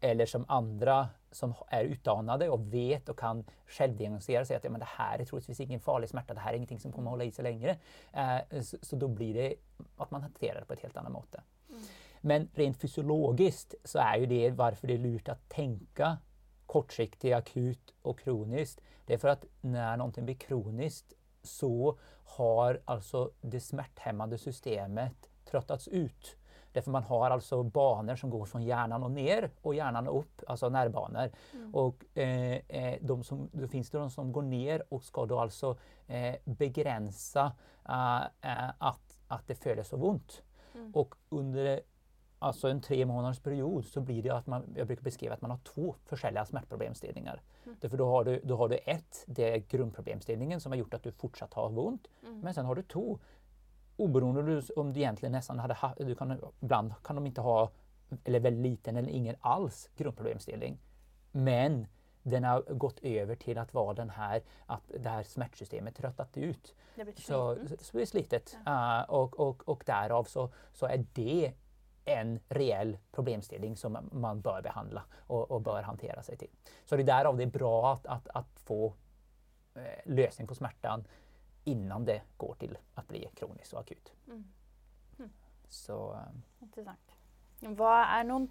eller 0.00 0.26
som 0.26 0.44
andra 0.48 1.08
som 1.30 1.54
är 1.68 1.84
utdanade 1.84 2.48
och 2.48 2.74
vet 2.74 3.08
och 3.08 3.18
kan 3.18 3.44
självdiagnostisera 3.66 4.44
sig 4.44 4.56
att 4.56 4.64
ja, 4.64 4.70
men 4.70 4.80
det 4.80 4.88
här 4.88 5.18
är 5.18 5.24
troligtvis 5.24 5.60
ingen 5.60 5.80
farlig 5.80 6.08
smärta, 6.08 6.34
det 6.34 6.40
här 6.40 6.52
är 6.52 6.56
ingenting 6.56 6.80
som 6.80 6.92
kommer 6.92 7.10
att 7.10 7.12
hålla 7.12 7.24
i 7.24 7.32
sig 7.32 7.42
längre. 7.42 7.76
Eh, 8.12 8.60
så, 8.62 8.76
så 8.82 8.96
då 8.96 9.08
blir 9.08 9.34
det 9.34 9.54
att 9.96 10.10
man 10.10 10.22
hanterar 10.22 10.60
det 10.60 10.66
på 10.66 10.72
ett 10.72 10.82
helt 10.82 10.96
annat 10.96 11.12
mått. 11.12 11.34
Mm. 11.68 11.82
Men 12.20 12.48
rent 12.54 12.76
fysiologiskt 12.80 13.74
så 13.84 13.98
är 13.98 14.16
ju 14.16 14.26
det 14.26 14.50
varför 14.50 14.86
det 14.86 14.94
är 14.94 14.98
lurt 14.98 15.28
att 15.28 15.48
tänka 15.48 16.18
kortsiktigt, 16.66 17.34
akut 17.34 17.94
och 18.02 18.20
kroniskt. 18.20 18.80
Det 19.06 19.14
är 19.14 19.18
för 19.18 19.28
att 19.28 19.44
när 19.60 19.96
någonting 19.96 20.24
blir 20.24 20.34
kroniskt 20.34 21.12
så 21.42 21.98
har 22.24 22.80
alltså 22.84 23.30
det 23.40 23.60
smärthämmande 23.60 24.38
systemet 24.38 25.30
tröttats 25.44 25.88
ut. 25.88 26.36
Därför 26.72 26.90
man 26.90 27.02
har 27.02 27.30
alltså 27.30 27.62
banor 27.62 28.16
som 28.16 28.30
går 28.30 28.44
från 28.44 28.62
hjärnan 28.62 29.02
och 29.02 29.10
ner 29.10 29.50
och 29.62 29.74
hjärnan 29.74 30.08
och 30.08 30.18
upp, 30.18 30.42
alltså 30.46 30.68
nervbanor. 30.68 31.30
Mm. 31.54 31.74
Och 31.74 32.18
eh, 32.18 32.60
eh, 32.68 32.98
de 33.00 33.24
som, 33.24 33.48
då 33.52 33.68
finns 33.68 33.90
det 33.90 33.98
de 33.98 34.10
som 34.10 34.32
går 34.32 34.42
ner 34.42 34.82
och 34.88 35.04
ska 35.04 35.26
då 35.26 35.38
alltså 35.38 35.76
eh, 36.06 36.34
begränsa 36.44 37.52
eh, 37.88 38.16
eh, 38.16 38.70
att, 38.78 39.18
att 39.28 39.46
det 39.46 39.54
föder 39.54 39.82
så 39.82 39.96
ont. 39.96 40.42
Mm. 40.74 40.92
Och 40.94 41.14
under 41.28 41.80
alltså 42.38 42.68
en 42.68 42.80
tre 42.80 43.06
månaders 43.06 43.40
period 43.40 43.84
så 43.84 44.00
blir 44.00 44.22
det 44.22 44.30
att 44.30 44.46
man, 44.46 44.74
jag 44.76 44.86
brukar 44.86 45.02
beskriva 45.02 45.34
att 45.34 45.40
man 45.40 45.50
har 45.50 45.58
två 45.58 45.94
olika 46.10 46.44
smärtproblemställningar. 46.44 47.42
Mm. 47.64 47.76
Därför 47.80 47.96
då 47.96 48.06
har, 48.06 48.24
du, 48.24 48.40
då 48.44 48.56
har 48.56 48.68
du 48.68 48.76
ett, 48.76 49.24
det 49.26 49.54
är 49.54 49.58
grundproblemställningen 49.58 50.60
som 50.60 50.72
har 50.72 50.76
gjort 50.76 50.94
att 50.94 51.02
du 51.02 51.12
fortsatt 51.12 51.54
har 51.54 51.78
ont. 51.78 52.08
Mm. 52.22 52.40
Men 52.40 52.54
sen 52.54 52.66
har 52.66 52.74
du 52.74 52.82
två, 52.82 53.18
oberoende 53.98 54.62
om 54.76 54.92
du 54.92 55.00
egentligen 55.00 55.32
nästan 55.32 55.58
hade 55.58 55.74
haft, 55.74 55.98
du 55.98 56.14
kan, 56.14 56.40
ibland 56.60 56.94
kan 57.04 57.16
de 57.16 57.26
inte 57.26 57.40
ha, 57.40 57.70
eller 58.24 58.40
väldigt 58.40 58.62
liten 58.62 58.96
eller 58.96 59.08
ingen 59.08 59.36
alls 59.40 59.90
grundproblemställning. 59.96 60.78
Men 61.32 61.86
den 62.22 62.44
har 62.44 62.62
gått 62.62 62.98
över 63.02 63.34
till 63.34 63.58
att 63.58 63.74
vara 63.74 63.94
den 63.94 64.10
här, 64.10 64.42
att 64.66 64.82
det 65.00 65.08
här 65.08 65.22
smärtsystemet 65.22 65.96
tröttat 65.96 66.36
ut. 66.36 66.74
Det 66.94 67.04
blir 67.04 67.14
Så, 67.14 67.54
sliten. 67.54 67.78
så 67.78 67.96
det 67.96 68.02
är 68.02 68.06
slitet. 68.06 68.56
Uh, 68.66 69.00
och, 69.00 69.40
och, 69.40 69.68
och 69.68 69.82
därav 69.86 70.24
så, 70.24 70.50
så 70.72 70.86
är 70.86 71.04
det 71.12 71.52
en 72.04 72.40
reell 72.48 72.98
problemställning 73.12 73.76
som 73.76 73.98
man 74.12 74.40
bör 74.40 74.62
behandla 74.62 75.04
och, 75.16 75.50
och 75.50 75.60
bör 75.60 75.82
hantera 75.82 76.22
sig 76.22 76.36
till. 76.36 76.50
Så 76.84 76.96
det 76.96 77.02
är 77.02 77.06
därav 77.06 77.36
det 77.36 77.42
är 77.42 77.46
bra 77.46 77.92
att, 77.92 78.06
att, 78.06 78.28
att 78.28 78.60
få 78.60 78.94
eh, 79.74 79.82
lösning 80.04 80.46
på 80.46 80.54
smärtan 80.54 81.04
innan 81.64 82.04
det 82.04 82.22
går 82.36 82.54
till 82.58 82.78
att 82.94 83.08
bli 83.08 83.28
kroniskt 83.34 83.72
och 83.72 83.80
akut. 83.80 84.12
Mm. 84.28 84.44
Så 85.68 86.12
eh, 86.12 86.64
Interessant. 86.64 87.14
Hva 87.60 87.94
er 88.18 88.26
noen 88.28 88.46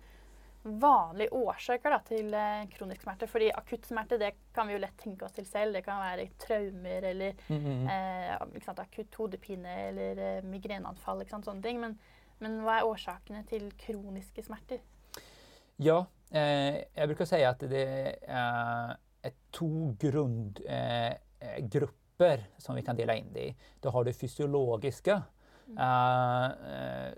vanlige 0.68 1.32
årsaker 1.38 1.94
da, 1.94 2.00
til 2.06 2.34
eh, 2.36 2.66
kronisk 2.74 3.06
smerte? 3.06 3.30
Fordi 3.32 3.48
akutt 3.56 3.88
smerte 3.88 4.20
det 4.22 4.34
kan 4.56 4.68
vi 4.68 4.76
jo 4.76 4.82
lett 4.84 4.98
tenke 5.00 5.26
oss 5.26 5.36
til 5.38 5.48
selv. 5.48 5.78
Det 5.78 5.84
kan 5.86 6.02
være 6.04 6.28
traumer 6.42 7.08
eller 7.12 7.40
mm, 7.48 7.64
mm, 7.64 7.88
eh, 7.94 8.36
ikke 8.60 8.68
sant, 8.68 8.84
akutt 8.84 9.18
hodepine 9.22 9.80
eller 9.88 10.22
eh, 10.28 10.70
sant, 10.84 11.48
sånne 11.48 11.64
ting. 11.64 11.82
Men, 11.82 11.98
men 12.44 12.62
hva 12.66 12.80
er 12.80 12.90
årsakene 12.90 13.44
til 13.50 13.72
kroniske 13.80 14.46
smerter? 14.46 14.84
Ja, 15.78 16.06
eh, 16.32 16.84
jag 16.94 17.08
brukar 17.08 17.26
säga 17.26 17.50
att 17.50 17.60
det 17.60 18.16
eh, 18.28 18.90
är 19.22 19.34
två 19.52 19.96
grundgrupper 20.00 21.82
eh, 21.82 21.98
grupper 22.18 22.44
som 22.58 22.76
vi 22.76 22.82
kan 22.82 22.96
dela 22.96 23.16
in 23.16 23.34
det 23.34 23.48
i. 23.48 23.56
Då 23.80 23.90
har 23.90 24.04
du 24.04 24.14
fysiologiska 24.14 25.24
eh, 25.80 26.52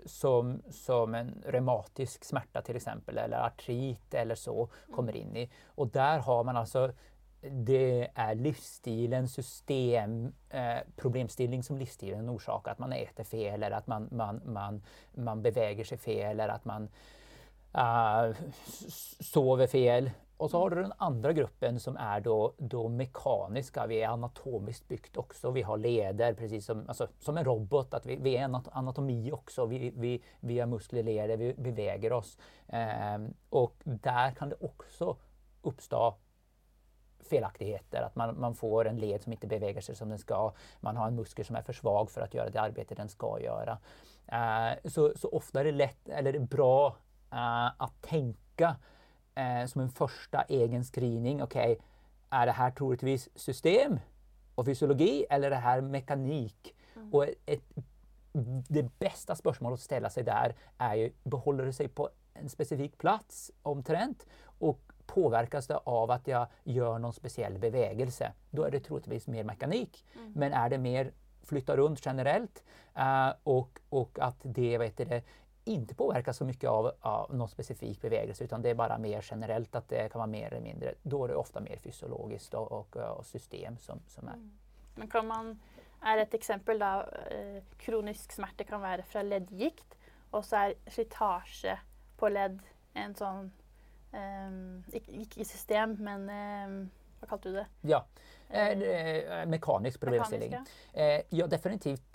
som, 0.06 0.62
som 0.70 1.14
en 1.14 1.42
reumatisk 1.46 2.24
smärta 2.24 2.62
till 2.62 2.76
exempel 2.76 3.18
eller 3.18 3.46
artrit 3.46 4.14
eller 4.14 4.34
så 4.34 4.68
kommer 4.94 5.16
in 5.16 5.36
i. 5.36 5.50
Och 5.64 5.88
där 5.88 6.18
har 6.18 6.44
man 6.44 6.56
alltså 6.56 6.92
det 7.42 8.10
är 8.14 8.34
livsstilen, 8.34 9.28
system, 9.28 10.32
eh, 10.50 10.78
problemställning 10.96 11.62
som 11.62 11.78
livsstilen 11.78 12.30
orsakar. 12.30 12.72
Att 12.72 12.78
man 12.78 12.92
äter 12.92 13.24
fel 13.24 13.62
eller 13.62 13.76
att 13.76 13.86
man, 13.86 14.08
man, 14.10 14.40
man, 14.44 14.82
man 15.14 15.42
beväger 15.42 15.84
sig 15.84 15.98
fel 15.98 16.40
eller 16.40 16.48
att 16.48 16.64
man 16.64 16.88
uh, 17.78 18.36
sover 19.20 19.66
fel. 19.66 20.10
Och 20.40 20.50
så 20.50 20.58
har 20.58 20.70
du 20.70 20.82
den 20.82 20.92
andra 20.96 21.32
gruppen 21.32 21.80
som 21.80 21.96
är 21.96 22.20
då, 22.20 22.54
då 22.58 22.88
mekaniska. 22.88 23.86
Vi 23.86 24.02
är 24.02 24.08
anatomiskt 24.08 24.88
byggt 24.88 25.16
också. 25.16 25.50
Vi 25.50 25.62
har 25.62 25.76
leder 25.76 26.34
precis 26.34 26.66
som, 26.66 26.88
alltså, 26.88 27.08
som 27.18 27.36
en 27.36 27.44
robot. 27.44 27.94
Att 27.94 28.06
vi, 28.06 28.16
vi 28.16 28.36
är 28.36 28.60
anatomi 28.72 29.32
också. 29.32 29.66
Vi, 29.66 29.92
vi, 29.96 30.22
vi 30.40 30.58
har 30.58 30.66
muskler, 30.66 31.02
leder, 31.02 31.36
vi 31.36 31.54
beväger 31.54 32.12
oss. 32.12 32.38
Eh, 32.68 33.18
och 33.50 33.74
där 33.84 34.30
kan 34.30 34.48
det 34.48 34.56
också 34.60 35.16
uppstå 35.62 36.14
felaktigheter, 37.30 38.02
att 38.02 38.16
man, 38.16 38.40
man 38.40 38.54
får 38.54 38.88
en 38.88 38.96
led 38.96 39.22
som 39.22 39.32
inte 39.32 39.46
beväger 39.46 39.80
sig 39.80 39.94
som 39.96 40.08
den 40.08 40.18
ska. 40.18 40.52
Man 40.80 40.96
har 40.96 41.06
en 41.06 41.16
muskel 41.16 41.44
som 41.44 41.56
är 41.56 41.62
för 41.62 41.72
svag 41.72 42.10
för 42.10 42.20
att 42.20 42.34
göra 42.34 42.50
det 42.50 42.60
arbete 42.60 42.94
den 42.94 43.08
ska 43.08 43.40
göra. 43.40 43.78
Eh, 44.26 44.90
så, 44.90 45.12
så 45.16 45.28
ofta 45.28 45.60
är 45.60 45.64
det 45.64 45.72
lätt, 45.72 46.08
eller 46.08 46.38
bra 46.38 46.96
eh, 47.32 47.66
att 47.66 48.02
tänka 48.02 48.76
uh, 49.38 49.66
som 49.66 49.80
en 49.80 49.88
första 49.88 50.42
egen 50.42 50.84
screening. 50.84 51.42
Okej, 51.42 51.72
okay, 51.72 51.84
är 52.30 52.46
det 52.46 52.52
här 52.52 52.70
troligtvis 52.70 53.28
system 53.34 54.00
och 54.54 54.66
fysiologi 54.66 55.26
eller 55.30 55.46
är 55.46 55.50
det 55.50 55.56
här 55.56 55.80
mekanik? 55.80 56.74
Mm. 56.96 57.14
Och 57.14 57.26
ett, 57.46 57.62
det 58.68 58.98
bästa 58.98 59.34
spörsmålet 59.34 59.74
att 59.74 59.84
ställa 59.84 60.10
sig 60.10 60.24
där 60.24 60.54
är 60.78 60.94
ju, 60.94 61.12
behåller 61.22 61.64
det 61.64 61.72
sig 61.72 61.88
på 61.88 62.10
en 62.34 62.48
specifik 62.48 62.98
plats 62.98 63.50
omtrent 63.62 64.26
och 64.42 64.80
påverkas 65.06 65.66
det 65.66 65.76
av 65.76 66.10
att 66.10 66.26
jag 66.26 66.46
gör 66.64 66.98
någon 66.98 67.12
speciell 67.12 67.58
bevägelse, 67.58 68.32
då 68.50 68.64
är 68.64 68.70
det 68.70 68.80
troligtvis 68.80 69.26
mer 69.26 69.44
mekanik. 69.44 70.06
Mm. 70.14 70.32
Men 70.32 70.52
är 70.52 70.70
det 70.70 70.78
mer 70.78 71.12
flytta 71.42 71.76
runt 71.76 72.06
generellt 72.06 72.62
uh, 72.98 73.32
och, 73.42 73.80
och 73.88 74.18
att 74.20 74.36
det, 74.42 74.78
vet 74.78 74.96
det 74.96 75.24
inte 75.64 75.94
påverkas 75.94 76.36
så 76.36 76.44
mycket 76.44 76.70
av, 76.70 76.92
av 77.00 77.34
någon 77.34 77.48
specifik 77.48 78.00
bevägelse 78.00 78.44
utan 78.44 78.62
det 78.62 78.70
är 78.70 78.74
bara 78.74 78.98
mer 78.98 79.26
generellt 79.30 79.74
att 79.74 79.88
det 79.88 80.12
kan 80.12 80.18
vara 80.18 80.26
mer 80.26 80.46
eller 80.46 80.60
mindre. 80.60 80.94
Då 81.02 81.24
är 81.24 81.28
det 81.28 81.34
ofta 81.34 81.60
mer 81.60 81.76
fysiologiskt 81.76 82.54
och, 82.54 82.72
och, 82.72 82.96
och 82.96 83.26
system 83.26 83.78
som, 83.78 84.00
som 84.06 84.28
är. 84.28 84.32
Mm. 84.32 84.50
Men 84.94 85.08
kan 85.08 85.26
man, 85.26 85.60
är 86.02 86.18
ett 86.18 86.34
exempel 86.34 86.78
då, 86.78 87.04
eh, 87.30 87.62
kronisk 87.78 88.32
smärta 88.32 88.64
kan 88.64 88.80
vara 88.80 89.02
från 89.02 89.28
ledgikt 89.28 89.96
och 90.30 90.44
så 90.44 90.56
är 90.56 90.74
slitage 90.86 91.66
på 92.16 92.28
led 92.28 92.60
en 92.92 93.14
sån 93.14 93.52
Um, 94.12 94.84
ikke, 94.92 95.44
system, 95.44 95.92
men 96.02 96.22
um, 96.30 96.90
hva 97.20 97.28
kalte 97.30 97.48
du 97.48 97.54
det? 97.54 97.66
Ja, 97.80 98.00
eh, 98.48 98.80
eh 98.82 99.46
mekanisk 99.46 100.00
problemställning. 100.00 100.52
Ja. 100.52 100.64
Eh, 101.00 101.22
ja, 101.28 101.46
definitivt 101.46 102.02
Eh, 102.02 102.09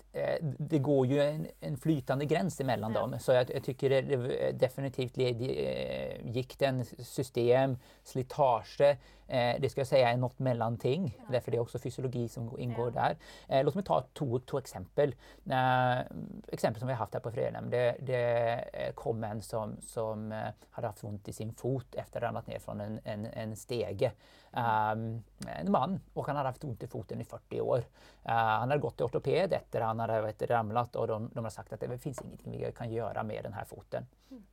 det 0.58 0.80
går 0.80 1.06
ju 1.06 1.22
en, 1.22 1.48
en 1.60 1.78
flytande 1.78 2.26
gräns 2.26 2.62
emellan 2.62 2.94
ja. 2.94 3.00
dem. 3.00 3.20
Så 3.20 3.32
jag, 3.32 3.52
jag 3.54 3.64
tycker 3.64 3.90
det, 3.90 4.02
det 4.02 4.52
definitivt 4.52 5.18
eh, 5.18 6.32
gick 6.32 6.60
den 6.60 6.86
system, 6.86 7.78
slitage, 8.04 8.82
eh, 8.82 9.56
det 9.60 9.70
ska 9.70 9.80
jag 9.80 9.88
säga 9.88 10.10
är 10.10 10.18
något 10.18 10.40
mellanting. 10.40 11.18
Ja. 11.18 11.24
Därför 11.32 11.52
det 11.52 11.58
är 11.58 11.62
också 11.62 11.80
fysiologi 11.80 12.30
som 12.30 12.60
ingår 12.60 12.92
ja. 12.96 13.02
där. 13.02 13.18
Eh, 13.58 13.66
låt 13.66 13.76
mig 13.76 13.84
ta 13.84 14.06
två, 14.14 14.40
två 14.40 14.58
exempel. 14.58 15.16
Eh, 15.50 16.00
exempel 16.48 16.80
som 16.80 16.88
vi 16.88 16.94
har 16.94 17.00
haft 17.00 17.14
här 17.14 17.22
på 17.22 17.32
Fredhem. 17.32 17.70
Det, 17.70 17.96
det 18.00 18.92
kom 18.96 19.24
en 19.24 19.42
som, 19.42 19.78
som 19.82 20.34
hade 20.70 20.88
haft 20.88 21.04
ont 21.04 21.28
i 21.28 21.34
sin 21.34 21.54
fot 21.54 21.96
efter 21.96 22.18
att 22.18 22.24
ha 22.24 22.28
ramlat 22.28 22.48
ner 22.48 22.60
från 22.60 22.82
en, 22.82 23.00
en, 23.04 23.26
en 23.26 23.56
stege. 23.56 24.12
Um, 24.56 25.24
en 25.60 25.72
man 25.72 26.00
och 26.14 26.28
han 26.28 26.36
hade 26.36 26.50
haft 26.50 26.64
ont 26.64 26.84
i 26.84 26.88
foten 26.88 27.22
i 27.22 27.24
40 27.24 27.62
år. 27.62 27.78
Uh, 27.78 27.84
han 28.32 28.70
hade 28.70 28.82
gått 28.82 28.98
till 28.98 29.06
ortoped 29.06 29.54
efter 29.54 29.82
han 29.82 30.00
hade 30.00 30.22
vet, 30.22 30.42
ramlat 30.42 30.96
och 30.96 31.08
de, 31.08 31.30
de 31.34 31.44
har 31.44 31.52
sagt 31.52 31.74
att 31.74 31.80
det 31.80 31.98
finns 31.98 32.22
ingenting 32.22 32.52
vi 32.52 32.72
kan 32.72 32.92
göra 32.92 33.24
med 33.24 33.44
den 33.44 33.54
här 33.54 33.66
foten. 33.66 34.06
Mm. 34.32 34.44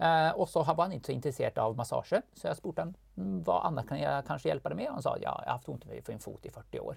Uh, 0.00 0.40
och 0.40 0.48
så 0.48 0.62
var 0.62 0.84
han 0.84 0.92
inte 0.92 1.06
så 1.06 1.12
intresserad 1.12 1.58
av 1.58 1.76
massage 1.76 2.12
så 2.34 2.46
jag 2.46 2.56
spurtade 2.56 2.80
honom 2.82 2.94
mm, 3.16 3.42
vad 3.42 3.66
annat 3.66 3.88
kan 3.88 4.00
jag 4.00 4.26
kanske 4.26 4.48
hjälpa 4.48 4.68
dig 4.68 4.76
med? 4.76 4.86
Och 4.86 4.92
han 4.92 5.02
sa 5.02 5.16
ja, 5.16 5.22
jag 5.22 5.30
har 5.30 5.52
haft 5.52 5.68
ont 5.68 5.86
i 5.86 6.02
min 6.08 6.18
fot 6.18 6.46
i 6.46 6.50
40 6.50 6.80
år. 6.80 6.96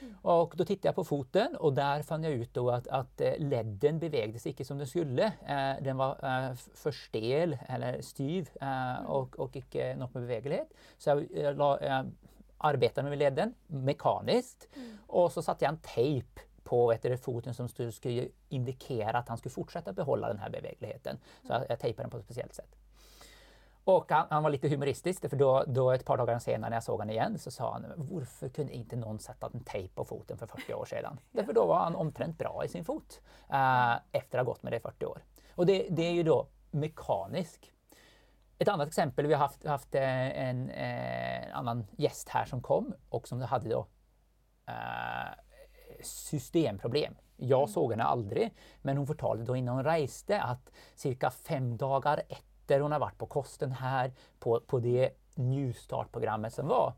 Mm. 0.00 0.14
Och 0.22 0.52
då 0.56 0.64
tittade 0.64 0.88
jag 0.88 0.94
på 0.94 1.04
foten 1.04 1.56
och 1.56 1.72
där 1.72 2.02
fann 2.02 2.24
jag 2.24 2.32
ut 2.32 2.54
då 2.54 2.70
att, 2.70 2.88
att 2.88 3.20
eh, 3.20 3.38
ledden 3.38 3.98
bevägdes 3.98 4.46
icke 4.46 4.64
som 4.64 4.78
den 4.78 4.86
skulle. 4.86 5.24
Eh, 5.24 5.82
den 5.82 5.96
var 5.96 6.10
eh, 6.10 6.54
för 6.74 6.90
stel 6.90 7.58
eller 7.68 8.00
styv 8.00 8.48
eh, 8.60 8.96
mm. 8.96 9.06
och, 9.06 9.38
och 9.38 9.56
icke 9.56 9.96
något 9.96 10.14
med 10.14 10.22
beväglighet. 10.22 10.68
Så 10.98 11.10
jag, 11.10 11.26
jag, 11.34 11.56
la, 11.56 11.78
jag 11.82 12.06
arbetade 12.58 13.08
med 13.08 13.18
ledden 13.18 13.54
mekaniskt 13.66 14.68
mm. 14.76 14.98
och 15.06 15.32
så 15.32 15.42
satte 15.42 15.64
jag 15.64 15.72
en 15.72 15.78
tejp 15.78 16.40
på 16.66 16.86
vet 16.86 17.24
foten 17.24 17.54
som 17.54 17.68
skulle 17.68 18.28
indikera 18.48 19.18
att 19.18 19.28
han 19.28 19.38
skulle 19.38 19.52
fortsätta 19.52 19.92
behålla 19.92 20.28
den 20.28 20.38
här 20.38 20.50
bevägligheten. 20.50 21.18
Så 21.46 21.52
jag, 21.52 21.64
jag 21.68 21.78
tejpade 21.78 22.02
den 22.02 22.10
på 22.10 22.16
ett 22.16 22.24
speciellt 22.24 22.54
sätt. 22.54 22.76
Och 23.84 24.12
han, 24.12 24.26
han, 24.30 24.42
var 24.42 24.50
lite 24.50 24.68
humoristisk 24.68 25.30
för 25.30 25.36
då, 25.36 25.64
då 25.66 25.90
ett 25.90 26.04
par 26.04 26.16
dagar 26.16 26.38
senare 26.38 26.70
när 26.70 26.76
jag 26.76 26.84
såg 26.84 26.98
honom 26.98 27.10
igen 27.10 27.38
så 27.38 27.50
sa 27.50 27.72
han 27.72 27.86
Varför 27.96 28.48
kunde 28.48 28.72
inte 28.72 28.96
någon 28.96 29.18
sätta 29.18 29.50
en 29.54 29.64
tejp 29.64 29.94
på 29.94 30.04
foten 30.04 30.38
för 30.38 30.46
40 30.46 30.74
år 30.74 30.84
sedan? 30.84 31.20
Därför 31.32 31.52
då 31.52 31.66
var 31.66 31.78
han 31.78 31.94
omtrent 31.94 32.38
bra 32.38 32.62
i 32.64 32.68
sin 32.68 32.84
fot 32.84 33.20
uh, 33.52 33.96
efter 34.12 34.38
att 34.38 34.46
ha 34.46 34.52
gått 34.52 34.62
med 34.62 34.72
det 34.72 34.76
i 34.76 34.80
40 34.80 35.06
år. 35.06 35.22
Och 35.54 35.66
det, 35.66 35.86
det 35.90 36.02
är 36.02 36.12
ju 36.12 36.22
då 36.22 36.48
mekanisk. 36.70 37.72
Ett 38.58 38.68
annat 38.68 38.88
exempel, 38.88 39.26
vi 39.26 39.34
har 39.34 39.40
haft, 39.40 39.66
haft 39.66 39.94
eh, 39.94 40.02
en, 40.02 40.70
en 40.70 40.70
eh, 40.70 41.58
annan 41.58 41.86
gäst 41.96 42.28
här 42.28 42.44
som 42.44 42.62
kom 42.62 42.94
och 43.08 43.28
som 43.28 43.40
hade 43.40 43.68
då 43.68 43.86
uh, 44.68 45.34
systemproblem. 46.02 47.14
Jag 47.36 47.60
mm. 47.60 47.68
såg 47.68 47.90
henne 47.90 48.04
aldrig, 48.04 48.54
men 48.82 48.96
hon 48.96 49.06
förtalade 49.06 49.44
då 49.44 49.56
innan 49.56 49.74
hon 49.74 49.84
reste 49.84 50.42
att 50.42 50.72
cirka 50.94 51.30
fem 51.30 51.76
dagar 51.76 52.22
efter 52.28 52.80
hon 52.80 52.92
har 52.92 52.98
varit 52.98 53.18
på 53.18 53.26
kosten 53.26 53.72
här 53.72 54.12
på, 54.38 54.60
på 54.60 54.78
det 54.78 55.10
Newstart-programmet 55.34 56.54
som 56.54 56.68
var, 56.68 56.92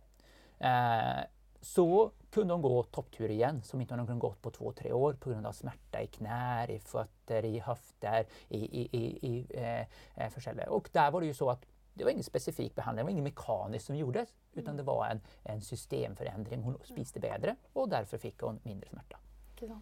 eh, 0.59 1.25
så 1.61 2.11
kunde 2.31 2.55
hon 2.55 2.62
gå 2.62 2.83
topptur 2.83 3.31
igen 3.31 3.62
som 3.62 3.81
inte 3.81 3.95
hon 3.95 4.07
kunde 4.07 4.21
gått 4.21 4.43
på 4.43 4.50
två, 4.50 4.73
tre 4.73 4.93
år 4.93 5.12
på 5.12 5.31
grund 5.31 5.47
av 5.47 5.52
smärta 5.52 6.02
i 6.02 6.07
knär, 6.07 6.71
i 6.71 6.78
fötter, 6.78 7.45
i 7.45 7.59
höfter, 7.59 8.26
i, 8.49 8.59
i, 8.59 8.88
i, 8.93 9.28
i 9.28 9.47
eh, 9.50 10.26
eh 10.26 10.69
Och 10.69 10.88
där 10.93 11.11
var 11.11 11.21
det 11.21 11.26
ju 11.26 11.35
så 11.35 11.50
att 11.50 11.67
det 11.99 12.05
var 12.05 12.11
ingen 12.11 12.25
specifik 12.25 12.75
behandling, 12.75 12.97
det 12.97 13.05
var 13.05 13.11
inget 13.11 13.25
mekaniskt 13.25 13.87
som 13.87 13.97
gjordes 13.97 14.35
utan 14.52 14.76
det 14.76 14.83
var 14.83 15.07
en, 15.07 15.21
en 15.43 15.61
systemförändring. 15.61 16.62
Hon 16.62 16.78
spiste 16.85 17.21
bättre 17.21 17.57
och 17.73 17.88
därför 17.88 18.19
fick 18.19 18.40
hon 18.40 18.61
mindre 18.62 18.88
smärta. 18.88 19.19
Ja, 19.61 19.81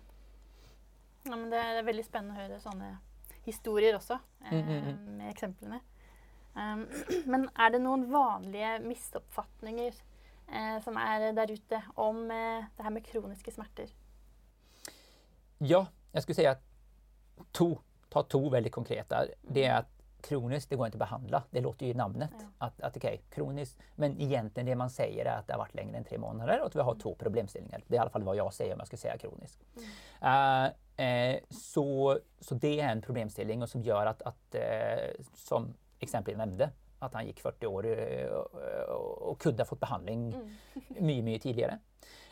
men 1.22 1.50
det 1.50 1.56
är 1.56 1.82
väldigt 1.82 2.06
spännande 2.06 2.42
att 2.42 2.48
höra 2.48 2.60
sådana 2.60 2.98
historier 3.42 3.96
också 3.96 4.18
eh, 4.44 4.52
mm, 4.52 4.68
mm, 4.68 4.88
mm. 4.88 5.16
med 5.16 5.30
exemplen. 5.30 5.78
Um, 6.54 6.88
men 7.24 7.50
är 7.54 7.70
det 7.70 7.78
några 7.78 8.06
vanliga 8.06 8.78
missuppfattningar 8.78 9.92
eh, 10.48 10.82
som 10.84 10.96
är 10.96 11.32
där 11.32 11.50
ute 11.50 11.82
om 11.94 12.30
eh, 12.30 12.64
det 12.76 12.82
här 12.82 12.90
med 12.90 13.06
kroniska 13.06 13.50
smärtor? 13.50 13.86
Ja, 15.58 15.86
jag 16.12 16.22
skulle 16.22 16.34
säga 16.34 16.50
att 16.50 16.62
to, 17.52 17.78
ta 18.08 18.22
två 18.22 18.48
väldigt 18.48 18.72
konkreta. 18.72 19.24
Det 19.42 19.64
är 19.64 19.78
att 19.78 19.95
kroniskt, 20.20 20.70
det 20.70 20.76
går 20.76 20.86
inte 20.86 20.96
att 20.96 20.98
behandla. 20.98 21.42
Det 21.50 21.60
låter 21.60 21.86
ju 21.86 21.92
i 21.92 21.94
namnet. 21.94 22.30
Ja. 22.32 22.46
Att, 22.58 22.80
att 22.80 22.96
okej, 22.96 23.14
okay, 23.14 23.18
kroniskt. 23.30 23.78
Men 23.94 24.20
egentligen 24.20 24.66
det 24.66 24.74
man 24.74 24.90
säger 24.90 25.24
är 25.24 25.38
att 25.38 25.46
det 25.46 25.52
har 25.52 25.58
varit 25.58 25.74
längre 25.74 25.96
än 25.96 26.04
tre 26.04 26.18
månader 26.18 26.60
och 26.60 26.66
att 26.66 26.76
vi 26.76 26.80
har 26.80 26.90
mm. 26.90 27.00
två 27.00 27.14
problemställningar. 27.14 27.82
Det 27.86 27.94
är 27.94 27.96
i 27.96 28.00
alla 28.00 28.10
fall 28.10 28.22
vad 28.22 28.36
jag 28.36 28.54
säger 28.54 28.72
om 28.72 28.78
jag 28.78 28.86
ska 28.86 28.96
säga 28.96 29.18
kroniskt. 29.18 29.62
Mm. 30.20 30.64
Uh, 30.64 31.34
uh, 31.34 31.40
så, 31.50 32.18
så 32.40 32.54
det 32.54 32.80
är 32.80 32.88
en 32.88 33.02
problemställning 33.02 33.62
och 33.62 33.68
som 33.68 33.82
gör 33.82 34.06
att, 34.06 34.22
att 34.22 34.54
uh, 34.54 35.24
som 35.34 35.74
exempel 35.98 36.36
nämnde, 36.36 36.70
att 36.98 37.14
han 37.14 37.26
gick 37.26 37.40
40 37.40 37.66
år 37.66 37.86
och 39.18 39.40
kunde 39.40 39.62
ha 39.62 39.66
fått 39.66 39.80
behandling 39.80 40.34
mm. 40.34 40.56
mycket, 40.88 41.24
mycket 41.24 41.42
tidigare. 41.42 41.78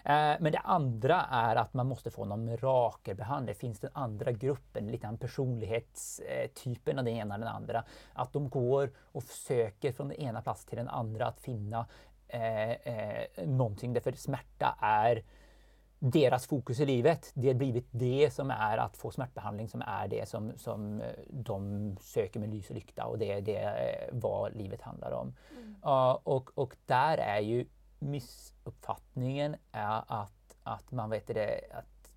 Eh, 0.04 0.36
men 0.40 0.52
det 0.52 0.58
andra 0.58 1.26
är 1.30 1.56
att 1.56 1.74
man 1.74 1.86
måste 1.86 2.10
få 2.10 2.24
någon 2.24 2.44
mirakelbehandling. 2.44 3.54
Finns 3.54 3.80
den 3.80 3.90
andra 3.94 4.32
gruppen, 4.32 4.86
lite 4.86 5.02
grann 5.02 5.18
personlighetstypen 5.18 6.98
av 6.98 7.04
den 7.04 7.14
ena 7.14 7.34
eller 7.34 7.46
den 7.46 7.54
andra. 7.54 7.84
Att 8.12 8.32
de 8.32 8.48
går 8.48 8.90
och 9.12 9.24
försöker 9.24 9.92
från 9.92 10.08
den 10.08 10.16
ena 10.16 10.42
platsen 10.42 10.68
till 10.68 10.78
den 10.78 10.88
andra 10.88 11.26
att 11.26 11.40
finna 11.40 11.86
eh, 12.28 12.70
eh, 12.70 13.46
någonting. 13.46 13.92
Därför 13.92 14.12
smärta 14.12 14.76
är 14.80 15.22
deras 15.98 16.46
fokus 16.46 16.80
i 16.80 16.86
livet. 16.86 17.30
Det 17.34 17.48
har 17.48 17.54
blivit 17.54 17.86
det 17.90 18.30
som 18.32 18.50
är 18.50 18.78
att 18.78 18.96
få 18.96 19.10
smärtbehandling 19.10 19.68
som 19.68 19.82
är 19.82 20.08
det 20.08 20.28
som, 20.28 20.52
som 20.56 21.02
de 21.30 21.96
söker 22.00 22.40
med 22.40 22.48
lys 22.48 22.70
och 22.70 22.74
lykta 22.74 23.04
och 23.04 23.18
det 23.18 23.32
är 23.32 23.40
det 23.40 23.74
vad 24.12 24.56
livet 24.56 24.82
handlar 24.82 25.10
om. 25.12 25.34
Mm. 25.50 25.74
Uh, 25.84 26.18
och, 26.22 26.58
och 26.58 26.76
där 26.86 27.18
är 27.18 27.40
ju 27.40 27.66
missuppfattningen 28.04 29.56
är 29.72 30.04
att, 30.06 30.56
att 30.62 30.92
man 30.92 31.10
vet 31.10 31.26
det, 31.26 31.60
att 31.70 32.10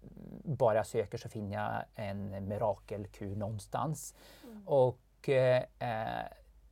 bara 0.43 0.75
jag 0.75 0.87
söker 0.87 1.17
så 1.17 1.29
finner 1.29 1.55
jag 1.55 1.83
en 1.95 2.47
mirakelkur 2.47 3.35
någonstans. 3.35 4.13
Mm. 4.43 4.67
Och 4.67 5.29
eh, 5.29 5.63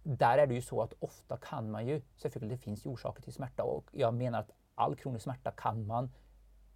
där 0.04 0.38
är 0.38 0.48
det 0.48 0.54
ju 0.54 0.62
så 0.62 0.82
att 0.82 0.94
ofta 1.00 1.38
kan 1.38 1.72
man 1.72 1.88
ju, 1.88 2.02
selvfølgelig 2.18 2.58
det 2.58 2.64
finns 2.64 2.86
ju 2.86 2.90
orsaker 2.90 3.22
till 3.22 3.34
smärta 3.34 3.64
och 3.64 3.86
jag 3.92 4.14
menar 4.14 4.40
att 4.40 4.52
all 4.76 4.96
kronisk 4.96 5.24
smärta 5.24 5.52
kan 5.52 5.88
man 5.88 6.10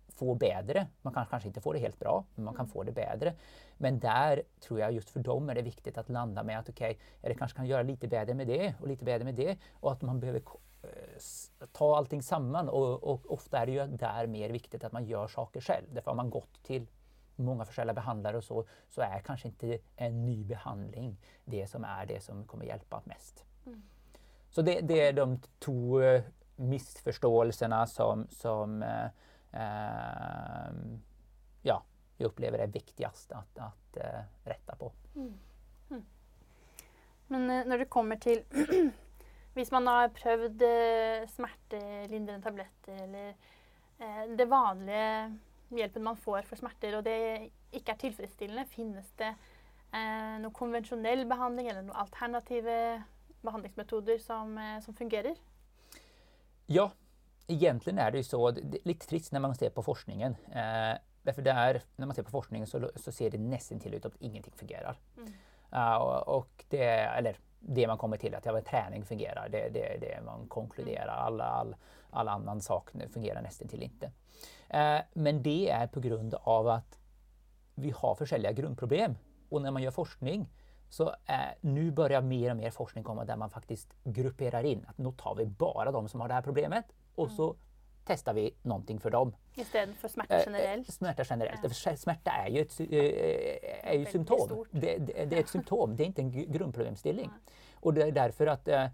få 0.07 0.35
bättre. 0.35 0.87
Man 1.01 1.13
kan 1.13 1.25
kanske 1.25 1.47
inte 1.47 1.61
få 1.61 1.73
det 1.73 1.79
helt 1.79 1.99
bra, 1.99 2.25
men 2.35 2.45
man 2.45 2.55
kan 2.55 2.67
få 2.67 2.83
det 2.83 2.91
bättre. 2.91 3.33
Men 3.77 3.99
där 3.99 4.43
tror 4.59 4.79
jag 4.79 4.91
just 4.91 5.09
för 5.09 5.19
dem 5.19 5.49
är 5.49 5.55
det 5.55 5.61
viktigt 5.61 5.97
att 5.97 6.09
landa 6.09 6.43
med 6.43 6.59
att 6.59 6.69
okej, 6.69 6.91
okay, 6.91 7.29
det 7.33 7.35
kanske 7.35 7.57
kan 7.57 7.67
göra 7.67 7.83
lite 7.83 8.07
bättre 8.07 8.33
med 8.33 8.47
det 8.47 8.73
och 8.81 8.87
lite 8.87 9.05
bättre 9.05 9.25
med 9.25 9.35
det 9.35 9.57
och 9.73 9.91
att 9.91 10.01
man 10.01 10.19
behöver 10.19 10.39
eh, 10.39 10.43
ta 11.71 11.97
allting 11.97 12.23
samman 12.23 12.69
och, 12.69 13.03
och, 13.03 13.33
ofta 13.33 13.57
är 13.57 13.65
det 13.65 13.71
ju 13.71 13.87
där 13.87 14.27
mer 14.27 14.49
viktigt 14.49 14.83
att 14.83 14.91
man 14.91 15.05
gör 15.05 15.27
saker 15.27 15.61
själv. 15.61 15.85
Därför 15.93 16.11
har 16.11 16.15
man 16.15 16.29
gått 16.29 16.63
till 16.63 16.87
många 17.35 17.65
försäljare 17.65 17.95
behandlare 17.95 18.37
och 18.37 18.43
så, 18.43 18.65
så 18.89 19.01
är 19.01 19.19
kanske 19.19 19.47
inte 19.47 19.79
en 19.95 20.25
ny 20.25 20.43
behandling 20.43 21.17
det 21.45 21.67
som 21.67 21.83
är 21.83 22.05
det 22.05 22.23
som 22.23 22.45
kommer 22.45 22.65
hjälpa 22.65 23.01
mest. 23.05 23.45
Mm. 23.65 23.81
Så 24.49 24.61
det, 24.61 24.81
det, 24.81 25.07
är 25.07 25.13
de 25.13 25.39
två 25.59 26.01
eh, 26.01 26.21
missförståelserna 26.55 27.87
som, 27.87 28.27
som 28.29 28.83
eh, 28.83 29.05
eh, 29.51 30.73
ja, 31.61 31.83
jag 32.17 32.27
upplever 32.27 32.59
är 32.59 32.67
viktigast 32.67 33.31
att, 33.31 33.57
att 33.57 33.97
eh, 33.97 34.21
rätta 34.43 34.75
på. 34.75 34.91
Mm. 35.15 35.33
Mm. 35.89 36.05
Men 37.27 37.49
eh, 37.49 37.65
när 37.65 37.77
det 37.77 37.85
kommer 37.85 38.15
till 38.15 38.43
Om 39.53 39.65
man 39.71 39.87
har 39.87 40.09
prövat 40.09 40.61
eh, 40.61 41.29
smärtlindrande 41.29 42.43
tabletter 42.43 43.03
eller 43.03 43.29
eh, 43.99 44.35
det 44.35 44.45
vanliga 44.45 45.37
hjälpen 45.69 46.03
man 46.03 46.17
får 46.17 46.41
för 46.41 46.55
smärtor 46.55 46.95
och 46.95 47.03
det 47.03 47.49
inte 47.71 47.91
är 47.91 47.95
tillfredsställande, 47.95 48.65
finns 48.65 49.11
det 49.15 49.35
eh, 49.91 50.39
någon 50.41 50.53
konventionell 50.53 51.25
behandling 51.25 51.67
eller 51.67 51.81
några 51.81 51.99
alternativa 51.99 53.03
behandlingsmetoder 53.41 54.17
som, 54.17 54.81
som 54.85 54.93
fungerar? 54.93 55.35
Ja, 56.65 56.91
egentligen 57.47 57.99
är 57.99 58.11
det 58.11 58.17
ju 58.17 58.23
så, 58.23 58.51
det 58.51 58.77
är 58.77 58.87
lite 58.87 59.07
trist 59.07 59.31
när 59.31 59.39
man 59.39 59.55
ser 59.55 59.69
på 59.69 59.83
forskningen. 59.83 60.35
Eh, 60.51 60.97
därför 61.23 61.41
där, 61.41 61.81
när 61.95 62.05
man 62.05 62.15
ser 62.15 62.23
på 62.23 62.31
forskningen 62.31 62.67
så, 62.67 62.91
så 62.95 63.11
ser 63.11 63.29
det 63.29 63.37
nästan 63.37 63.79
till 63.79 63.93
ut 63.93 64.05
att 64.05 64.15
ingenting 64.19 64.53
fungerar. 64.55 64.99
Mm. 65.17 65.33
Uh, 65.73 65.95
och, 65.95 66.65
det, 66.69 66.83
eller 66.83 67.35
det 67.59 67.87
man 67.87 67.97
kommer 67.97 68.17
till 68.17 68.35
att 68.35 68.45
ja, 68.45 68.61
träning 68.61 69.05
fungerar, 69.05 69.49
det 69.49 69.61
är 69.61 69.69
det, 69.69 69.97
det, 70.01 70.21
man 70.25 70.47
konkluderar. 70.47 71.13
Mm. 71.13 71.25
Alla, 71.25 71.43
all, 71.43 71.75
all 72.09 72.27
annan 72.27 72.61
sak 72.61 72.89
fungerar 73.13 73.41
nästan 73.41 73.67
till 73.67 73.83
inte. 73.83 74.05
Uh, 74.73 75.01
men 75.13 75.43
det 75.43 75.69
är 75.69 75.87
på 75.87 75.99
grund 75.99 76.33
av 76.33 76.67
att 76.67 76.99
vi 77.75 77.93
har 77.97 78.15
försäljliga 78.15 78.51
grundproblem. 78.51 79.15
Och 79.49 79.61
när 79.61 79.71
man 79.71 79.81
gör 79.81 79.91
forskning 79.91 80.49
så 80.89 81.09
eh, 81.09 81.39
nu 81.61 81.91
börjar 81.91 82.21
mer 82.21 82.51
och 82.51 82.57
mer 82.57 82.71
forskning 82.71 83.03
komma 83.03 83.25
där 83.25 83.35
man 83.35 83.49
faktiskt 83.49 83.93
grupperar 84.03 84.63
in 84.63 84.85
att 84.87 84.97
nu 84.97 85.11
tar 85.11 85.35
vi 85.35 85.45
bara 85.45 85.91
de 85.91 86.07
som 86.07 86.21
har 86.21 86.27
det 86.27 86.33
här 86.33 86.41
problemet 86.41 86.85
och 87.15 87.25
mm. 87.25 87.37
så 87.37 87.55
testar 88.05 88.33
vi 88.33 88.55
någonting 88.61 88.99
för 88.99 89.09
dem. 89.09 89.35
Istället 89.55 89.97
för 89.97 90.07
smärta 90.07 90.35
eh, 90.35 90.43
generellt? 90.45 90.89
Eh, 90.89 90.91
smärta 90.91 91.23
generellt. 91.29 91.85
Ja. 91.85 91.95
Smärta 91.97 92.31
är 92.31 92.49
ju 92.49 92.61
ett 92.61 92.79
är 93.83 93.93
ju 93.93 94.05
symptom. 94.05 94.65
Det, 94.71 94.97
det, 94.97 95.25
det, 95.25 95.35
är 95.35 95.39
ett 95.39 95.49
symptom, 95.49 95.95
det 95.95 96.03
är 96.03 96.05
inte 96.05 96.21
en 96.21 96.51
grundproblemstilling. 96.51 97.29
Ja. 97.45 97.51
Och 97.81 97.93
det 97.93 98.01
är 98.01 98.11
därför 98.11 98.47
att 98.47 98.67
eh, 98.67 98.85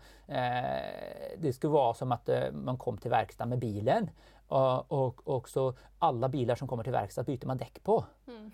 det 1.37 1.53
skulle 1.53 1.73
vara 1.73 1.93
som 1.93 2.11
att 2.11 2.29
eh, 2.29 2.51
man 2.51 2.77
kom 2.77 2.97
till 2.97 3.11
verkstad 3.11 3.45
med 3.45 3.59
bilen 3.59 4.09
och, 4.47 4.91
och, 4.91 5.27
och 5.27 5.49
så 5.49 5.73
alla 5.99 6.29
bilar 6.29 6.55
som 6.55 6.67
kommer 6.67 6.83
till 6.83 6.91
verkstad 6.91 7.23
byter 7.23 7.45
man 7.45 7.57
däck 7.57 7.83
på. 7.83 8.05
Mm. 8.27 8.51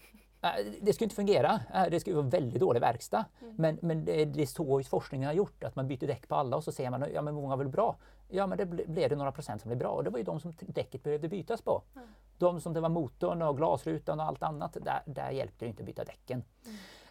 Det 0.81 0.93
skulle 0.93 1.05
inte 1.05 1.15
fungera. 1.15 1.59
Det 1.91 1.99
skulle 1.99 2.15
vara 2.15 2.27
väldigt 2.27 2.59
dålig 2.61 2.79
verkstad. 2.79 3.25
Mm. 3.41 3.55
Men, 3.57 3.79
men 3.81 4.05
det, 4.05 4.25
det 4.25 4.41
är 4.41 4.45
så 4.45 4.83
forskningen 4.83 5.27
har 5.27 5.33
gjort, 5.33 5.63
att 5.63 5.75
man 5.75 5.87
byter 5.87 6.07
däck 6.07 6.27
på 6.27 6.35
alla 6.35 6.57
och 6.57 6.63
så 6.63 6.71
ser 6.71 6.89
man 6.89 7.05
ja 7.13 7.21
men 7.21 7.33
många 7.33 7.55
väl 7.55 7.67
bra. 7.67 7.95
Ja 8.29 8.47
men 8.47 8.57
det 8.57 8.65
blev 8.65 9.09
det 9.09 9.15
några 9.15 9.31
procent 9.31 9.61
som 9.61 9.69
blev 9.69 9.79
bra 9.79 9.89
och 9.89 10.03
det 10.03 10.09
var 10.09 10.17
ju 10.17 10.23
de 10.23 10.39
som 10.39 10.53
däcket 10.59 11.03
behövde 11.03 11.29
bytas 11.29 11.61
på. 11.61 11.81
Mm. 11.95 12.07
De 12.37 12.61
som 12.61 12.73
det 12.73 12.79
var 12.79 12.89
motorn 12.89 13.41
och 13.41 13.57
glasrutan 13.57 14.19
och 14.19 14.25
allt 14.25 14.43
annat, 14.43 14.77
där, 14.81 15.01
där 15.05 15.31
hjälpte 15.31 15.65
det 15.65 15.69
inte 15.69 15.81
att 15.81 15.87
byta 15.87 16.03
däcken. 16.03 16.43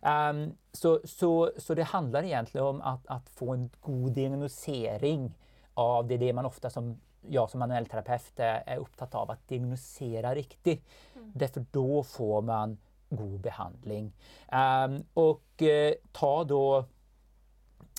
Mm. 0.03 0.47
Um, 0.47 0.57
så, 0.73 1.01
så, 1.05 1.51
så 1.57 1.75
det 1.75 1.83
handlar 1.83 2.23
egentligen 2.23 2.67
om 2.67 2.81
att, 2.81 3.07
att 3.07 3.28
få 3.28 3.52
en 3.52 3.71
god 3.81 4.13
diagnosering 4.13 5.35
av 5.75 6.07
det, 6.07 6.17
det 6.17 6.33
man 6.33 6.47
ofta 6.47 6.71
som 6.71 7.00
jag 7.28 7.50
som 7.50 7.59
manuell 7.59 7.87
terapeut 7.87 8.41
är, 8.41 8.63
är 8.67 8.76
upptatt 8.76 9.15
av 9.15 9.31
att 9.31 9.49
diagnosera 9.49 10.35
riktigt. 10.35 10.85
Mm. 11.17 11.33
Därför 11.35 11.65
då 11.71 12.02
får 12.02 12.43
man 12.43 12.78
god 13.11 13.41
behandling. 13.41 14.13
Um, 14.53 15.05
och 15.15 15.63
eh, 15.63 15.95
ta 16.13 16.45
då 16.45 16.85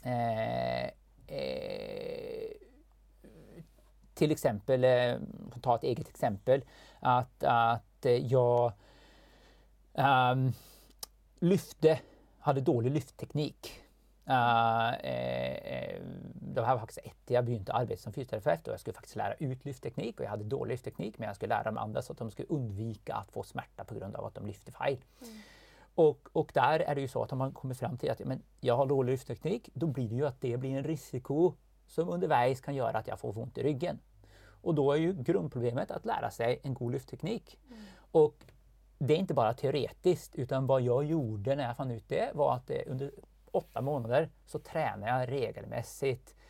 eh, 0.03 0.85
eh, 1.27 2.51
till 4.13 4.31
exempel, 4.31 4.83
eh, 4.83 5.15
ta 5.61 5.75
ett 5.75 5.83
eget 5.83 6.09
exempel, 6.09 6.63
att, 6.99 7.43
att 7.43 8.05
eh, 8.05 8.11
jag 8.11 8.73
um, 9.93 10.53
lyfte, 11.39 11.99
hade 12.39 12.61
dålig 12.61 12.91
lyftteknik. 12.91 13.71
Uh, 14.29 14.93
eh, 16.51 16.55
det 16.55 16.61
var 16.61 16.79
faktiskt 16.79 16.99
ett, 17.03 17.31
jag 17.31 17.45
begynte 17.45 17.73
arbeta 17.73 18.01
som 18.01 18.13
fysioterapeut 18.13 18.67
och 18.67 18.73
jag 18.73 18.79
skulle 18.79 18.93
faktiskt 18.93 19.15
lära 19.15 19.33
ut 19.33 19.65
lyftteknik 19.65 20.19
och 20.19 20.25
jag 20.25 20.29
hade 20.29 20.43
dålig 20.43 20.73
lyftteknik 20.73 21.17
men 21.17 21.27
jag 21.27 21.35
skulle 21.35 21.55
lära 21.55 21.63
de 21.63 21.77
andra 21.77 22.01
så 22.01 22.13
att 22.13 22.19
de 22.19 22.31
skulle 22.31 22.47
undvika 22.47 23.15
att 23.15 23.31
få 23.31 23.43
smärta 23.43 23.83
på 23.83 23.95
grund 23.95 24.15
av 24.15 24.25
att 24.25 24.35
de 24.35 24.45
lyfte 24.45 24.71
fel. 24.71 24.97
Mm. 25.21 25.33
Och, 25.95 26.29
och 26.33 26.51
där 26.53 26.79
är 26.79 26.95
det 26.95 27.01
ju 27.01 27.07
så 27.07 27.23
att 27.23 27.31
om 27.31 27.37
man 27.37 27.51
kommer 27.51 27.73
fram 27.73 27.97
till 27.97 28.11
att 28.11 28.19
men 28.19 28.41
jag 28.59 28.77
har 28.77 28.85
dålig 28.85 29.11
lyftteknik, 29.11 29.69
då 29.73 29.87
blir 29.87 30.09
det 30.09 30.15
ju 30.15 30.27
att 30.27 30.41
det 30.41 30.57
blir 30.57 30.77
en 30.77 30.83
risiko 30.83 31.53
som 31.87 32.09
undervägs 32.09 32.61
kan 32.61 32.75
göra 32.75 32.97
att 32.97 33.07
jag 33.07 33.19
får 33.19 33.37
ont 33.37 33.57
i 33.57 33.63
ryggen. 33.63 33.99
Och 34.61 34.75
då 34.75 34.91
är 34.91 34.97
ju 34.97 35.13
grundproblemet 35.13 35.91
att 35.91 36.05
lära 36.05 36.31
sig 36.31 36.59
en 36.63 36.73
god 36.73 36.91
lyftteknik. 36.91 37.59
Mm. 37.67 37.83
Och 38.11 38.45
det 38.97 39.13
är 39.13 39.17
inte 39.17 39.33
bara 39.33 39.53
teoretiskt 39.53 40.35
utan 40.35 40.67
vad 40.67 40.81
jag 40.81 41.03
gjorde 41.05 41.55
när 41.55 41.63
jag 41.63 41.77
fann 41.77 41.91
ut 41.91 42.09
det 42.09 42.31
var 42.33 42.55
att 42.55 42.67
det 42.67 42.85
under 42.87 43.11
åtta 43.51 43.81
månader 43.81 44.29
så 44.45 44.59
tränade 44.59 45.11
jag 45.11 45.31
regelmässigt 45.31 46.35
eh, 46.35 46.37
eh, 46.37 46.40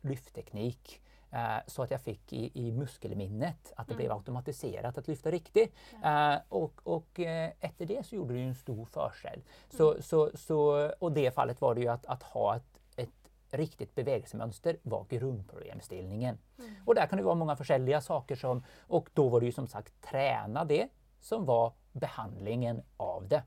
lyftteknik 0.00 1.02
eh, 1.32 1.56
så 1.66 1.82
att 1.82 1.90
jag 1.90 2.00
fick 2.00 2.32
i, 2.32 2.50
i 2.54 2.72
muskelminnet 2.72 3.72
att 3.76 3.86
det 3.86 3.92
mm. 3.92 3.96
blev 3.96 4.12
automatiserat 4.12 4.98
att 4.98 5.08
lyfta 5.08 5.30
riktigt. 5.30 5.74
Mm. 6.02 6.40
och 6.48 6.80
och 6.82 7.20
eh, 7.20 7.50
efter 7.60 7.86
det 7.86 8.06
så 8.06 8.16
gjorde 8.16 8.34
det 8.34 8.40
en 8.40 8.54
stor 8.54 8.84
förskäll. 8.84 9.42
Så, 9.70 9.90
mm. 9.90 10.02
så, 10.02 10.30
så, 10.34 10.90
och 10.98 11.12
det 11.12 11.34
fallet 11.34 11.60
var 11.60 11.74
det 11.74 11.80
ju 11.80 11.88
att, 11.88 12.06
att 12.06 12.22
ha 12.22 12.56
ett, 12.56 12.80
ett 12.96 13.30
riktigt 13.50 13.94
bevägelsemönster 13.94 14.76
var 14.82 15.06
grundproblemställningen. 15.08 16.38
Mm. 16.58 16.74
Och 16.84 16.94
där 16.94 17.06
kan 17.06 17.16
det 17.18 17.24
vara 17.24 17.34
många 17.34 17.56
olika 17.70 18.00
saker 18.00 18.36
som, 18.36 18.64
och 18.80 19.08
då 19.14 19.28
var 19.28 19.40
det 19.40 19.46
ju 19.46 19.52
som 19.52 19.66
sagt 19.66 20.02
träna 20.02 20.64
det 20.64 20.88
som 21.20 21.44
var 21.44 21.72
behandlingen 21.92 22.82
av 22.96 23.28
det. 23.28 23.42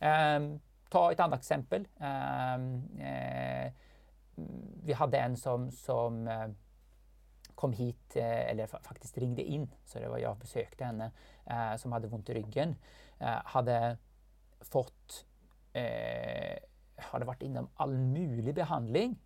Um, 0.00 0.60
ta 0.88 1.12
ett 1.12 1.20
annat 1.20 1.38
exempel. 1.38 1.88
Um, 1.96 2.84
uh, 3.00 3.72
vi 4.84 4.92
hade 4.92 5.18
en 5.18 5.36
som, 5.36 5.70
som 5.70 6.28
uh, 6.28 6.48
kom 7.54 7.72
hit, 7.72 8.16
uh, 8.16 8.50
eller 8.50 8.66
faktiskt 8.66 9.18
ringde 9.18 9.42
in, 9.42 9.70
så 9.84 9.98
det 9.98 10.08
var 10.08 10.18
jag 10.18 10.38
besökte 10.38 10.84
henne, 10.84 11.10
som 11.78 11.92
hade 11.92 12.08
ont 12.08 12.30
i 12.30 12.34
ryggen. 12.34 12.76
hade 13.44 13.98
fått, 14.60 15.26
hade 16.96 17.24
varit 17.24 17.42
inom 17.42 17.68
all 17.74 17.98
möjlig 17.98 18.54
behandling. 18.54 19.18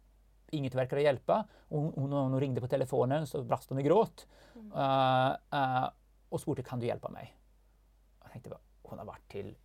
Inget 0.51 0.75
verkade 0.75 1.03
hjälpa. 1.03 1.49
Hon, 1.68 1.92
hon, 1.97 2.12
hon 2.12 2.40
ringde 2.40 2.61
på 2.61 2.68
telefonen 2.68 3.27
så 3.27 3.42
brast 3.42 3.71
hon 3.71 3.79
i 3.79 3.83
gråt. 3.83 4.27
Mm. 4.55 5.40
och 6.29 6.40
frågade 6.40 6.68
kan 6.68 6.81
du 6.81 6.87
hjälpa 6.87 7.09
mig? 7.09 7.37
Jag 8.23 8.33
tänkte, 8.33 8.51
hon 8.83 8.99
har 8.99 9.07
varit 9.07 9.29
till 9.29 9.57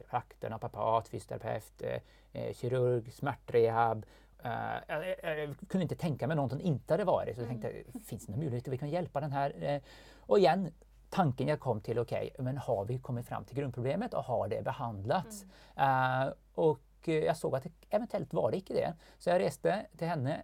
kiropraktor, 0.00 0.48
naprapat, 0.48 1.08
fysioterapeut, 1.08 1.82
eh, 1.82 2.00
eh, 2.32 2.54
kirurg, 2.54 3.12
smärtrehab. 3.12 4.06
Uh, 4.44 4.76
jag, 4.88 5.08
jag, 5.22 5.54
kunde 5.68 5.82
inte 5.82 5.94
tänka 5.94 6.26
mig 6.26 6.36
någon 6.36 6.50
som 6.50 6.60
inte 6.60 6.92
hade 6.94 7.04
varit 7.04 7.36
så 7.36 7.40
jag 7.40 7.48
tänkte, 7.48 7.70
mm. 7.70 8.02
finns 8.04 8.26
det 8.26 8.32
några 8.32 8.42
möjligheter 8.42 8.70
vi 8.70 8.78
kan 8.78 8.90
hjälpa 8.90 9.20
den 9.20 9.32
här? 9.32 9.74
Uh, 9.74 9.82
och 10.16 10.38
igen, 10.38 10.72
tanken 11.10 11.48
jag 11.48 11.60
kom 11.60 11.80
till, 11.80 11.98
okej, 11.98 12.30
okay, 12.32 12.44
men 12.44 12.58
har 12.58 12.84
vi 12.84 12.98
kommit 12.98 13.26
fram 13.26 13.44
till 13.44 13.56
grundproblemet 13.56 14.14
och 14.14 14.24
har 14.24 14.48
det 14.48 14.64
behandlats? 14.64 15.44
Mm. 15.76 16.28
Uh, 16.28 16.32
och 16.54 16.80
jag 17.04 17.36
såg 17.36 17.54
att 17.54 17.62
det 17.62 17.70
eventuellt 17.90 18.32
var 18.32 18.50
det 18.50 18.56
icke 18.56 18.74
det. 18.74 18.94
Så 19.18 19.30
jag 19.30 19.40
reste 19.40 19.86
till 19.96 20.06
henne, 20.06 20.42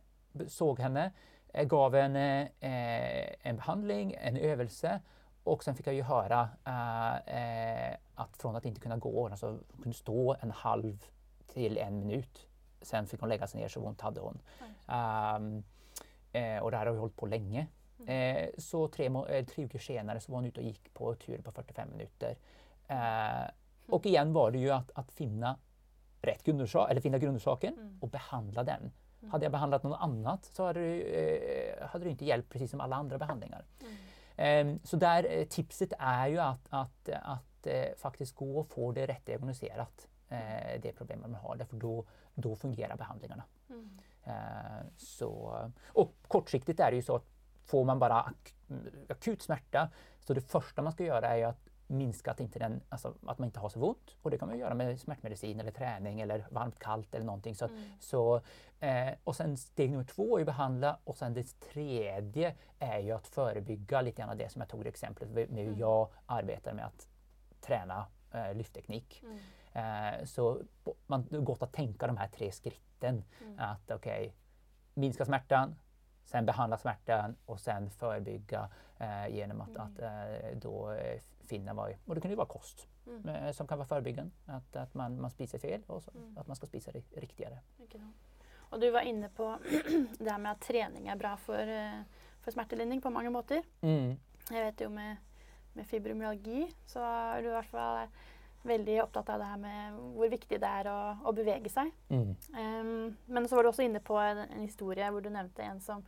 såg 0.49 0.81
henne, 0.81 1.13
gav 1.65 1.95
henne 1.95 2.49
en 3.43 3.57
behandling, 3.57 4.17
en 4.19 4.37
övelse 4.37 5.01
och 5.47 5.65
sen 5.65 5.75
fick 5.75 5.87
jag 5.87 5.95
ju 5.95 6.03
höra 6.03 6.49
eh, 7.27 7.97
att 8.15 8.37
från 8.37 8.57
att 8.57 8.65
inte 8.65 8.81
kunna 8.81 8.97
gå, 8.97 9.29
alltså 9.29 9.59
kunde 9.83 9.99
stå 9.99 10.37
en 10.41 10.51
halv 10.51 11.05
till 11.47 11.79
en 11.79 11.99
minut. 11.99 12.46
Sen 12.83 13.07
fick 13.07 13.21
hon 13.21 13.29
lägga 13.29 13.47
sig 13.47 13.61
ner 13.61 13.69
så 13.69 13.81
ont 13.81 14.01
hade 14.01 14.21
hon. 14.21 14.39
Mm. 14.89 15.43
Um, 15.57 15.65
eh, 16.33 16.63
och 16.63 16.71
det 16.71 16.77
här 16.77 16.87
har 16.87 16.93
vi 16.93 16.99
hållit 16.99 17.17
på 17.17 17.27
länge. 17.27 17.67
Mm. 18.01 18.37
Eh, 18.37 18.49
så 18.59 18.89
tre, 18.89 19.07
eh, 19.07 19.47
tre 19.47 19.65
veckor 19.65 19.79
senare 19.79 20.21
så 20.21 20.33
var 20.33 20.39
hon 20.39 20.45
ute 20.45 20.61
och 20.61 20.67
gick 20.67 20.95
på 20.95 21.15
tur 21.15 21.39
på 21.43 21.53
45 21.53 21.89
minuter. 21.91 22.37
Eh, 22.89 23.51
och 23.89 24.07
igen 24.07 24.33
var 24.33 24.51
det 24.51 24.59
ju 24.59 24.71
att, 24.71 24.91
att 24.95 25.13
finna 25.13 25.59
rätt 26.23 26.43
grundorsak, 26.45 26.91
eller 26.91 27.01
finna 27.01 27.19
grundorsaken 27.19 27.75
Mm. 27.75 27.99
och 28.01 28.09
behandla 28.09 28.65
den. 28.65 28.93
Hade 29.31 29.45
jag 29.45 29.53
behandlat 29.53 29.83
något 29.83 30.01
annat 30.01 30.45
så 30.45 30.65
hade 30.67 30.81
det, 30.81 31.03
eh, 31.81 31.87
hade 31.89 32.05
det 32.05 32.11
inte 32.11 32.25
hjälpt 32.25 32.51
precis 32.53 32.71
som 32.71 32.81
alla 32.81 32.97
andra 32.97 33.19
behandlingar. 33.19 33.65
Mm. 33.81 33.97
Ehm, 34.37 34.81
så 34.85 34.97
där, 34.97 35.27
eh, 35.31 35.45
tipset 35.47 35.93
är 35.99 36.27
ju 36.29 36.39
att, 36.39 36.67
att, 36.71 37.09
att 37.09 37.67
eh, 37.67 37.85
faktiskt 37.97 38.35
gå 38.35 38.59
och 38.61 38.69
få 38.69 38.93
det 38.93 39.07
rätt 39.07 39.27
diagnostiserat, 39.27 40.09
eh, 40.29 40.81
det 40.83 40.93
problemet 40.97 41.31
man 41.31 41.41
har, 41.41 41.57
därför 41.57 41.77
då, 41.77 42.05
då 42.35 42.57
fungerar 42.57 42.97
behandlingarna. 42.97 43.43
Mm. 43.71 43.99
Eh, 44.25 44.87
så, 44.97 45.59
och 45.87 46.13
kortsiktigt 46.29 46.81
är 46.81 46.91
det 46.91 46.97
ju 46.97 47.03
så 47.03 47.17
att 47.17 47.25
får 47.65 47.85
man 47.85 47.99
bara 47.99 48.21
ak 48.23 48.55
akut 49.09 49.43
smärta, 49.43 49.91
så 50.21 50.35
det 50.35 50.41
första 50.41 50.83
man 50.83 50.93
ska 50.93 51.05
göra 51.05 51.37
är 51.37 51.47
att 51.47 51.69
minska 51.89 52.31
att, 52.31 52.41
inte 52.41 52.59
den, 52.59 52.81
alltså 52.89 53.15
att 53.27 53.39
man 53.39 53.47
inte 53.47 53.61
har 53.61 53.69
så 53.69 53.81
ont. 53.83 54.17
Och 54.23 54.31
det 54.31 54.39
kan 54.39 54.49
man 54.49 54.59
göra 54.59 54.75
med 54.75 55.01
smärtmedicin 55.01 55.61
eller 55.61 55.71
träning 55.71 56.21
eller 56.21 56.47
varmt 56.51 56.79
kallt 56.79 57.15
eller 57.15 57.27
någonting. 57.27 57.55
Så, 57.55 57.65
Mm. 57.67 57.83
så, 58.01 58.41
eh, 58.81 59.09
och 59.25 59.37
sen 59.37 59.57
steg 59.57 59.91
nummer 59.91 60.05
två 60.05 60.37
är 60.37 60.41
att 60.43 60.47
behandla 60.47 60.99
och 61.05 61.17
sen 61.17 61.35
det 61.35 61.61
tredje 61.61 62.55
är 62.79 62.99
ju 62.99 63.13
att 63.13 63.27
förebygga 63.27 64.01
lite 64.01 64.21
grann 64.23 64.31
av 64.31 64.37
det 64.37 64.49
som 64.53 64.61
jag 64.61 64.69
tog 64.69 64.83
det 64.85 64.89
exemplet 64.89 65.29
med 65.29 65.51
med 65.51 65.59
hur 65.65 65.69
Mm. 65.69 65.81
jag 65.81 66.09
arbetar 66.27 66.73
med 66.73 66.87
att 66.87 67.09
träna 67.61 68.07
eh, 68.33 68.55
lyftteknik. 68.55 69.23
Mm. 69.25 69.39
Eh, 69.77 70.25
så 70.25 70.63
man, 71.07 71.27
det 71.31 71.37
är 71.37 71.41
gott 71.41 71.63
att 71.63 71.73
tänka 71.73 72.07
de 72.07 72.17
här 72.17 72.29
tre 72.29 72.53
skritten. 72.53 73.25
Mm. 73.43 73.59
Att 73.59 73.91
okej, 73.91 74.35
minska 74.95 75.25
smärtan, 75.25 75.75
sen 76.25 76.47
behandla 76.47 76.79
smärtan 76.79 77.37
och 77.47 77.61
sen 77.61 77.91
förebygga 77.91 78.69
eh, 78.99 79.29
genom 79.29 79.61
att, 79.61 79.69
Mm. 79.69 79.83
att 79.83 79.99
eh, 79.99 80.59
då 80.59 80.91
eh, 80.93 81.21
finna 81.41 81.75
vad, 81.75 81.95
och 82.07 82.15
det 82.15 82.21
kan 82.21 82.31
ju 82.31 82.37
vara 82.37 82.47
kost 82.49 82.89
Mm. 83.07 83.29
eh, 83.29 83.53
som 83.53 83.67
kan 83.67 83.79
vara 83.79 83.89
förebyggande. 83.89 84.31
Att, 84.47 84.77
att 84.77 84.95
man, 84.95 85.21
man 85.21 85.31
spiser 85.31 85.59
fel 85.59 85.83
och 85.87 86.03
så, 86.03 86.11
Mm. 86.11 86.39
att 86.39 86.47
man 86.47 86.57
ska 86.57 86.67
spisa 86.67 86.91
ri- 86.91 87.21
riktigare. 87.21 87.59
Og 88.71 88.81
du 88.81 88.91
var 88.91 89.01
inne 89.01 89.29
på 89.29 89.59
det 90.19 90.31
her 90.31 90.39
med 90.39 90.51
at 90.53 90.61
trening 90.61 91.07
er 91.09 91.17
bra 91.17 91.37
for, 91.37 91.59
eh, 91.69 92.03
for 92.41 92.51
smertelindring 92.51 93.01
på 93.03 93.11
mange 93.11 93.31
måter. 93.31 93.63
Mm. 93.83 94.17
Jeg 94.51 94.65
vet 94.65 94.81
jo 94.81 94.89
med, 94.89 95.17
med 95.75 95.87
fibromyalgi 95.87 96.67
så 96.87 97.01
er 97.01 97.43
du 97.43 97.49
i 97.49 97.53
hvert 97.53 97.71
fall 97.71 98.09
veldig 98.69 99.01
opptatt 99.03 99.31
av 99.33 99.41
det 99.43 99.49
her 99.51 99.59
med 99.63 99.97
hvor 100.17 100.31
viktig 100.33 100.61
det 100.63 100.71
er 100.81 100.91
å, 100.91 100.99
å 101.27 101.33
bevege 101.37 101.71
seg. 101.73 101.91
Mm. 102.11 102.31
Ehm, 102.59 103.17
men 103.27 103.49
så 103.49 103.59
var 103.59 103.67
du 103.67 103.71
også 103.73 103.87
inne 103.87 104.03
på 104.05 104.19
en, 104.21 104.45
en 104.47 104.65
historie 104.65 105.09
hvor 105.13 105.25
du 105.25 105.31
nevnte 105.33 105.65
en 105.65 105.81
som, 105.85 106.05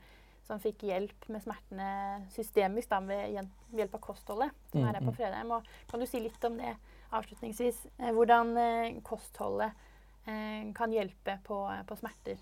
som 0.46 0.60
fikk 0.62 0.86
hjelp 0.88 1.28
med 1.32 1.44
smertene 1.44 1.88
systemisk 2.34 2.90
da, 2.90 3.00
ved 3.04 3.34
ved 3.36 3.82
hjelp 3.82 3.98
av 3.98 4.04
kostholdet, 4.10 4.62
som 4.72 4.80
Mm, 4.80 4.88
er 4.88 4.94
her 4.94 5.02
mm. 5.02 5.10
på 5.10 5.16
Fredheim. 5.16 5.50
Og 5.56 5.72
kan 5.90 6.00
du 6.00 6.06
si 6.08 6.20
litt 6.24 6.44
om 6.44 6.56
det 6.60 6.74
avslutningsvis? 7.16 7.86
Eh, 7.98 8.12
hvordan 8.16 8.56
eh, 8.56 9.00
kostholdet 9.02 9.72
eh, 10.26 10.72
kan 10.74 10.92
hjelpe 10.92 11.38
på, 11.44 11.62
på 11.86 11.96
smerter? 11.96 12.38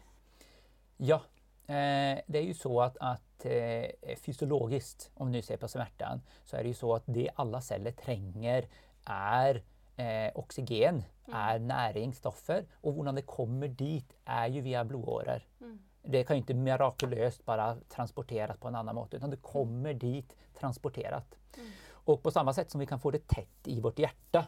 Ja, 0.97 1.21
eh, 1.67 2.23
det 2.27 2.39
är 2.39 2.47
ju 2.47 2.55
så 2.55 2.81
att, 2.81 2.97
att 3.01 3.45
eh, 3.45 4.17
fysiologiskt, 4.17 5.11
om 5.15 5.33
du 5.33 5.43
ser 5.43 5.57
på 5.57 5.69
smärtan, 5.69 6.23
så 6.45 6.57
är 6.57 6.63
det 6.63 6.69
ju 6.69 6.75
så 6.75 6.95
att 6.95 7.05
det 7.07 7.31
alla 7.35 7.61
celler 7.61 7.93
tränger 7.93 8.67
är 9.05 9.63
eh, 9.97 10.31
oxygen, 10.35 11.05
Mm. 11.29 11.41
är 11.41 11.59
näringsstoffer 11.59 12.65
och 12.81 12.95
hur 12.95 13.13
det 13.13 13.23
kommer 13.23 13.69
dit 13.69 14.17
är 14.25 14.47
ju 14.47 14.61
via 14.61 14.85
blodårer. 14.85 15.47
Mm. 15.61 15.79
Det 16.03 16.25
kan 16.25 16.37
ju 16.37 16.41
inte 16.41 16.55
mirakulöst 16.55 17.45
bara 17.45 17.77
transporteras 17.89 18.59
på 18.59 18.69
en 18.69 18.75
annan 18.75 18.95
måte 18.95 19.17
utan 19.17 19.31
det 19.31 19.37
kommer 19.37 19.95
dit 19.95 20.37
transporterat. 20.59 21.35
Mm. 21.57 21.71
Och 21.91 22.23
på 22.23 22.31
samma 22.31 22.53
sätt 22.53 22.71
som 22.71 22.81
vi 22.81 22.87
kan 22.87 23.01
få 23.01 23.11
det 23.11 23.29
tätt 23.29 23.69
i 23.69 23.81
vårt 23.81 23.99
hjärta 23.99 24.47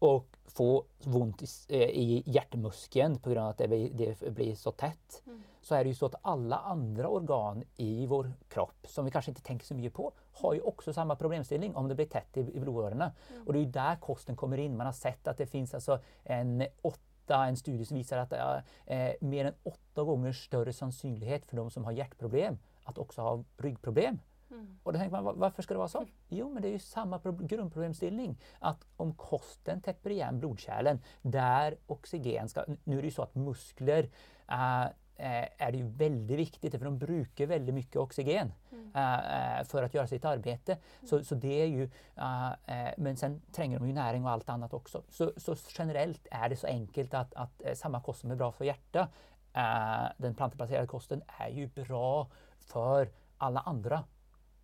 och 0.00 0.36
få 0.46 0.84
ont 1.04 1.42
i, 1.42 1.46
eh, 1.68 1.80
i 1.80 2.22
hjärtmuskeln 2.26 3.18
på 3.18 3.30
grund 3.30 3.44
av 3.44 3.50
att 3.50 3.58
det 3.58 3.68
blir, 3.68 3.90
det 3.92 4.30
blir 4.30 4.54
så 4.54 4.70
tätt 4.70 5.22
Mm. 5.26 5.42
så 5.60 5.74
är 5.74 5.84
det 5.84 5.88
ju 5.88 5.94
så 5.94 6.06
att 6.06 6.14
alla 6.22 6.56
andra 6.56 7.08
organ 7.08 7.64
i 7.76 8.06
vår 8.06 8.32
kropp 8.48 8.86
som 8.88 9.04
vi 9.04 9.10
kanske 9.10 9.30
inte 9.30 9.42
tänker 9.42 9.66
så 9.66 9.74
mycket 9.74 9.94
på 9.94 10.12
har 10.32 10.54
ju 10.54 10.60
också 10.60 10.92
samma 10.92 11.16
problemställning 11.16 11.76
om 11.76 11.88
det 11.88 11.94
blir 11.94 12.06
tätt 12.06 12.36
i, 12.36 12.40
i 12.40 12.60
blodårorna. 12.60 13.12
Mm. 13.30 13.46
Och 13.46 13.52
det 13.52 13.58
är 13.58 13.60
ju 13.60 13.70
där 13.70 13.96
kosten 13.96 14.36
kommer 14.36 14.58
in. 14.58 14.76
Man 14.76 14.86
har 14.86 14.92
sett 14.92 15.28
att 15.28 15.36
det 15.36 15.46
finns 15.46 15.74
alltså 15.74 16.00
en 16.24 16.66
åtta, 16.82 17.44
en 17.44 17.56
studie 17.56 17.84
som 17.84 17.96
visar 17.96 18.18
att 18.18 18.30
det 18.30 18.36
är 18.36 18.64
eh, 18.86 19.14
mer 19.20 19.44
än 19.44 19.54
åtta 19.62 20.02
gånger 20.02 20.32
större 20.32 20.72
sannolikhet 20.72 21.46
för 21.46 21.56
de 21.56 21.70
som 21.70 21.84
har 21.84 21.92
hjärtproblem 21.92 22.58
att 22.84 22.98
också 22.98 23.22
ha 23.22 23.44
ryggproblem. 23.56 24.18
Mm. 24.50 24.78
Och 24.82 24.92
då 24.92 24.98
tänker 24.98 25.12
man, 25.12 25.24
"Va- 25.24 25.34
varför 25.36 25.62
ska 25.62 25.74
det 25.74 25.78
vara 25.78 25.88
så? 25.88 26.04
Jo, 26.28 26.50
men 26.52 26.62
det 26.62 26.68
är 26.68 26.72
ju 26.72 26.78
samma 26.78 27.18
pro- 27.18 27.32
grundproblemställning. 27.46 28.38
Att 28.58 28.86
om 28.96 29.14
kosten 29.14 29.80
täpper 29.80 30.10
igen 30.10 30.38
blodkärlen 30.38 31.00
där 31.22 31.76
oxygen 31.86 32.48
ska... 32.48 32.64
Nu 32.84 32.98
är 32.98 33.02
det 33.02 33.06
ju 33.08 33.14
så 33.14 33.22
att 33.22 33.34
muskler 33.34 34.10
eh, 34.48 34.86
är 35.58 35.72
det 35.72 35.78
ju 35.78 35.88
väldigt 35.88 36.38
viktigt 36.38 36.72
för 36.78 36.84
de 36.84 36.98
brukar 36.98 37.46
väldigt 37.46 37.74
mycket 37.74 37.96
oxygen 37.96 38.52
Mm. 38.72 38.86
eh, 38.94 39.64
för 39.64 39.82
att 39.82 39.94
göra 39.94 40.06
sitt 40.06 40.24
arbete. 40.24 40.78
Så, 41.06 41.24
så 41.24 41.34
det 41.34 41.62
är 41.62 41.66
ju, 41.66 41.90
men 42.96 43.16
sen 43.16 43.42
tränger 43.52 43.78
de 43.78 43.86
ju 43.88 43.92
näring 43.94 44.24
och 44.24 44.30
allt 44.30 44.48
annat 44.48 44.74
också. 44.74 45.02
Så, 45.08 45.32
så 45.36 45.56
generellt 45.78 46.26
är 46.30 46.48
det 46.48 46.56
så 46.56 46.66
enkelt 46.66 47.14
att, 47.14 47.34
att 47.34 47.62
samma 47.74 48.00
kost 48.00 48.20
som 48.20 48.30
är 48.30 48.36
bra 48.36 48.52
för 48.52 48.64
hjärta, 48.64 49.08
den 50.16 50.34
plantbaserade 50.34 50.86
kosten, 50.86 51.22
är 51.26 51.48
ju 51.48 51.66
bra 51.66 52.30
för 52.60 53.08
alla 53.38 53.60
andra 53.60 54.04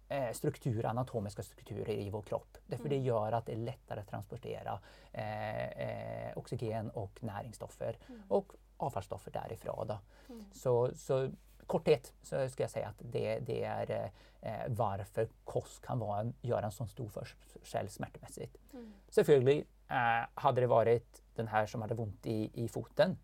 eh, 0.08 0.32
strukturer, 0.32 0.88
anatomiska 0.88 1.42
strukturer 1.42 1.90
i 1.94 2.10
vår 2.10 2.22
kropp. 2.22 2.58
Därför 2.66 2.86
Mm. 2.86 2.98
det 2.98 3.04
gör 3.06 3.32
att 3.32 3.46
det 3.46 3.52
är 3.52 3.56
lättare 3.56 4.00
att 4.00 4.08
transportera 4.08 4.80
eh, 5.12 5.66
eh, 5.68 6.38
oxygen 6.38 6.90
och 6.90 7.18
näringsstoffer 7.22 7.96
Mm. 8.08 8.22
och 8.28 8.52
avfallsstoffer 8.76 9.30
därifrån. 9.30 9.86
Då. 9.86 9.98
Mm. 10.28 10.44
Så, 10.52 10.90
så 10.94 11.30
korthet 11.66 12.14
så 12.22 12.48
ska 12.48 12.62
jag 12.62 12.70
säga 12.70 12.88
att 12.88 12.96
det, 12.98 13.38
det 13.38 13.64
är 13.64 14.10
eh, 14.40 14.52
varför 14.68 15.28
kost 15.44 15.82
kan 15.86 15.98
vara 15.98 16.20
en, 16.20 16.34
göra 16.40 16.64
en 16.64 16.72
sån 16.72 16.88
stor 16.88 17.08
förskäll 17.08 17.88
smärtmässigt. 17.88 18.56
Mm. 18.72 18.92
Selvfølgelig 19.08 19.66
eh, 19.88 20.28
hade 20.34 20.60
det 20.60 20.66
varit 20.66 21.22
den 21.34 21.48
här 21.48 21.66
som 21.66 21.80
hade 21.82 21.94
ont 21.94 22.26
i, 22.26 22.50
i 22.64 22.68
foten 22.68 23.18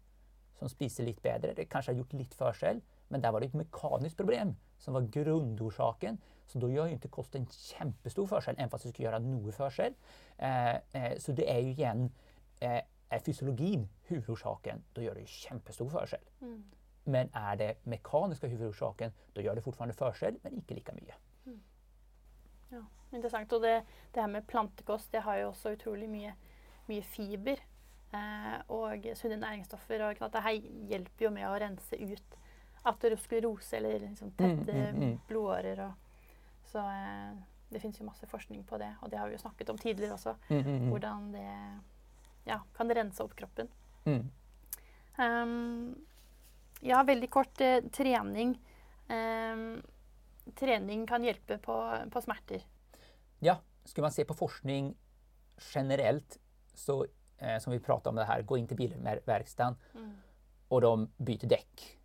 som 0.59 0.69
spiser 0.69 1.05
lite 1.05 1.21
bättre, 1.23 1.53
det 1.57 1.65
kanske 1.65 1.93
har 1.93 1.97
gjort 1.99 2.13
lite 2.13 2.37
förskäll, 2.37 2.81
men 3.09 3.21
där 3.21 3.33
var 3.33 3.41
det 3.41 3.47
ett 3.47 3.55
mekaniskt 3.55 4.17
problem 4.17 4.57
som 4.79 4.95
var 4.95 5.01
grundorsaken. 5.01 6.19
Så 6.47 6.59
då 6.59 6.71
gör 6.71 6.87
ju 6.87 6.93
inte 6.93 7.09
kosten 7.09 7.47
kämpestor 7.47 8.27
förskäll, 8.27 8.55
även 8.59 8.71
fast 8.71 8.85
det 8.85 8.91
skulle 8.91 9.09
göra 9.09 9.19
något 9.19 9.55
förskäll. 9.55 9.95
Eh, 10.39 10.75
eh, 10.75 11.19
så 11.19 11.33
det 11.33 11.51
är 11.51 11.59
ju 11.59 11.71
igen, 11.71 12.11
eh, 12.61 12.83
är 13.09 13.19
fysiologin 13.19 13.89
huvudorsaken, 14.03 14.83
då 14.93 15.03
gör 15.03 15.15
det 15.15 15.21
ju 15.21 15.27
kämpestor 15.27 15.89
förskäll. 15.89 16.25
Mm. 16.41 16.65
Men 17.05 17.29
är 17.33 17.57
det 17.57 17.75
mekaniska 17.83 18.47
huvudorsaken, 18.47 19.13
då 19.33 19.41
gör 19.41 19.55
det 19.55 19.63
fortfarande 19.63 19.95
förskäll, 19.95 20.37
men 20.43 20.55
inte 20.55 20.75
lika 20.75 20.93
mycket. 20.93 21.15
Ja, 22.73 22.85
interessant. 23.13 23.53
Og 23.53 23.63
det, 23.63 23.83
det 24.15 24.21
her 24.21 24.29
med 24.29 24.47
plantekost 24.47 25.13
det 25.13 25.21
har 25.21 25.37
jo 25.37 25.51
også 25.51 25.75
utrolig 25.77 26.09
mye, 26.11 26.33
mye 26.89 27.03
fiber 27.03 27.61
eh, 28.13 29.39
næringsstoffer. 29.39 30.05
Og 30.05 30.15
ikke 30.15 30.25
sant, 30.25 30.33
det 30.33 30.45
her 30.47 30.71
hjelper 30.93 31.27
jo 31.27 31.33
med 31.35 31.49
å 31.49 31.59
rense 31.61 31.97
ut 31.97 32.39
aterosklerose 32.89 33.77
eller 33.77 33.99
liksom 34.09 34.33
tette 34.33 34.73
Mm, 34.73 34.97
mm, 34.97 35.03
mm. 35.03 35.19
blodårer. 35.29 35.93
Så 36.73 36.81
eh, 36.81 37.33
det 37.73 37.81
finnes 37.81 38.01
jo 38.01 38.07
masse 38.07 38.27
forskning 38.29 38.65
på 38.69 38.79
det, 38.81 38.91
og 39.03 39.11
det 39.13 39.19
har 39.21 39.29
vi 39.29 39.37
jo 39.37 39.43
snakket 39.43 39.71
om 39.73 39.79
tidligere 39.81 40.17
også. 40.17 40.35
Mm, 40.49 40.59
mm, 40.61 40.71
mm. 40.73 40.89
Hvordan 40.93 41.29
det 41.33 41.47
ja, 42.49 42.61
kan 42.77 42.91
rense 42.95 43.23
opp 43.25 43.35
kroppen. 43.39 43.69
Mm. 44.05 44.31
Ehm, 45.19 45.95
ja, 46.81 47.03
veldig 47.07 47.31
kort 47.31 47.61
eh, 47.61 47.81
trening. 47.93 48.57
Ehm, 49.13 49.83
trening 50.59 51.07
kan 51.07 51.25
hjelpe 51.25 51.59
på, 51.63 51.77
på 52.11 52.23
smerter. 52.25 52.65
Ja, 53.45 53.59
skulle 53.85 54.09
man 54.09 54.13
se 54.13 54.25
på 54.25 54.35
forskning 54.35 54.95
generellt 55.75 56.39
så 56.75 57.07
eh, 57.39 57.59
som 57.59 57.73
vi 57.73 57.81
pratade 57.81 58.09
om 58.09 58.17
det 58.17 58.25
här, 58.25 58.43
gå 58.43 58.57
in 58.57 58.67
till 58.67 58.77
bilverkstaden 58.77 59.77
Mm. 59.95 60.13
och 60.69 60.81
de 60.81 61.11
byter 61.17 61.47
däck. 61.47 61.99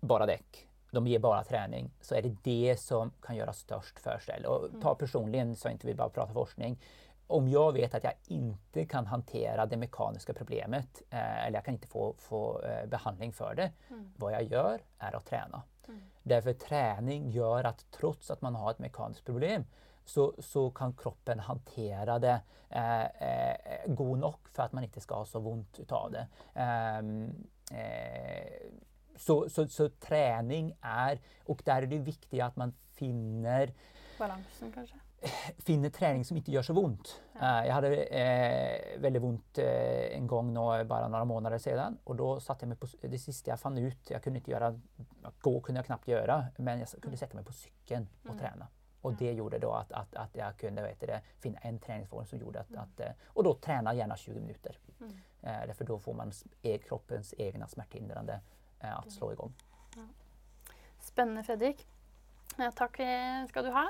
Bara 0.00 0.26
däck. 0.26 0.68
De 0.92 1.06
ger 1.06 1.18
bara 1.18 1.44
träning. 1.44 1.90
Så 2.00 2.14
är 2.14 2.22
det 2.22 2.36
det 2.42 2.80
som 2.80 3.10
kan 3.20 3.36
göra 3.36 3.52
störst 3.52 3.98
förställ. 3.98 4.44
Och 4.44 4.68
ta 4.82 4.94
personligen, 4.94 5.56
så 5.56 5.68
inte 5.68 5.86
vi 5.86 5.94
bara 5.94 6.08
pratar 6.08 6.32
forskning. 6.32 6.78
Om 7.26 7.48
jag 7.48 7.72
vet 7.72 7.94
att 7.94 8.04
jag 8.04 8.12
inte 8.26 8.84
kan 8.84 9.06
hantera 9.06 9.66
det 9.66 9.76
mekaniska 9.76 10.34
problemet 10.34 11.02
eh, 11.10 11.46
eller 11.46 11.56
jag 11.56 11.64
kan 11.64 11.74
inte 11.74 11.88
få, 11.88 12.14
få 12.18 12.60
eh, 12.60 12.86
behandling 12.86 13.32
för 13.32 13.54
det. 13.54 13.72
Mm. 13.90 14.12
Vad 14.16 14.32
jag 14.32 14.42
gör 14.42 14.80
är 14.98 15.16
att 15.16 15.26
träna. 15.26 15.62
Mm. 15.88 16.00
Därför 16.22 16.52
träning 16.52 17.30
gör 17.30 17.64
att 17.64 17.86
trots 17.90 18.30
att 18.30 18.42
man 18.42 18.54
har 18.54 18.70
ett 18.70 18.78
mekaniskt 18.78 19.24
problem 19.24 19.64
så, 20.04 20.34
så 20.38 20.70
kan 20.70 20.92
kroppen 20.92 21.38
hantera 21.38 22.18
det 22.18 22.40
eh, 22.68 23.02
eh, 23.02 23.86
god 23.86 24.18
nog 24.18 24.48
för 24.52 24.62
att 24.62 24.72
man 24.72 24.84
inte 24.84 25.00
ska 25.00 25.14
ha 25.14 25.24
så 25.24 25.38
ont 25.38 25.78
utav 25.78 26.10
det. 26.10 26.26
Så, 29.22 29.48
så, 29.48 29.68
så 29.68 29.88
träning 29.88 30.74
är, 30.80 31.20
och 31.44 31.62
där 31.64 31.82
är 31.82 31.86
det 31.86 31.98
viktigt 31.98 32.42
att 32.42 32.56
man 32.56 32.72
finner 32.94 33.72
Balansen, 34.18 34.72
kanskje. 34.72 34.96
finna 35.58 35.90
träning 35.90 36.24
som 36.24 36.36
inte 36.36 36.50
gör 36.50 36.62
så 36.62 36.74
ont. 36.84 37.20
Ja. 37.32 37.60
Eh, 37.60 37.66
jag 37.66 37.74
hade 37.74 37.96
eh, 37.96 39.00
väldigt 39.00 39.22
ont 39.22 39.58
eh, 39.58 40.16
en 40.16 40.26
gång 40.26 40.52
nå, 40.52 40.84
bara 40.84 41.08
några 41.08 41.24
månader 41.24 41.58
sedan 41.58 41.98
och 42.04 42.16
då 42.16 42.40
satte 42.40 42.64
jag 42.64 42.68
mig 42.68 42.78
på 42.78 42.86
det 43.00 43.18
sista 43.18 43.50
jag 43.50 43.60
fann 43.60 43.78
ut. 43.78 44.10
Jag 44.10 44.22
kunde 44.22 44.38
inte 44.38 44.50
göra, 44.50 44.80
gå 45.40 45.60
kunde 45.60 45.78
jag 45.78 45.86
knappt 45.86 46.08
göra 46.08 46.46
men 46.56 46.78
jag 46.78 46.88
kunde 46.88 47.16
sätta 47.16 47.34
mig 47.34 47.44
på 47.44 47.52
cykeln 47.52 48.08
och 48.22 48.26
Mm. 48.30 48.38
träna. 48.38 48.68
Och 49.00 49.14
det 49.14 49.32
gjorde 49.32 49.58
då 49.58 49.72
att, 49.72 49.92
att, 49.92 50.14
att 50.16 50.36
jag 50.36 50.56
kunde 50.56 50.82
vet 50.82 51.00
det, 51.00 51.20
finna 51.38 51.58
en 51.58 51.78
träningsform 51.78 52.26
som 52.26 52.38
gjorde 52.38 52.60
att, 52.60 52.70
Mm. 52.70 52.80
att 52.82 53.00
eh, 53.00 53.12
och 53.26 53.44
då 53.44 53.54
träna 53.54 53.94
gärna 53.94 54.16
20 54.16 54.40
minuter. 54.40 54.78
Mm. 55.00 55.12
Eh, 55.42 55.66
därför 55.66 55.84
då 55.84 55.98
får 55.98 56.14
man 56.14 56.32
e 56.62 56.78
kroppens 56.78 57.34
egna 57.38 57.66
smärthindrande 57.68 58.40
att 58.90 59.04
Mm. 59.04 59.10
slå 59.10 59.32
igång. 59.32 59.52
Spennende, 61.00 61.42
Fredrik. 61.42 61.86
Eh, 62.58 62.70
Takk 62.70 63.00
eh, 63.00 63.46
skal 63.48 63.64
du 63.64 63.70
ha. 63.70 63.88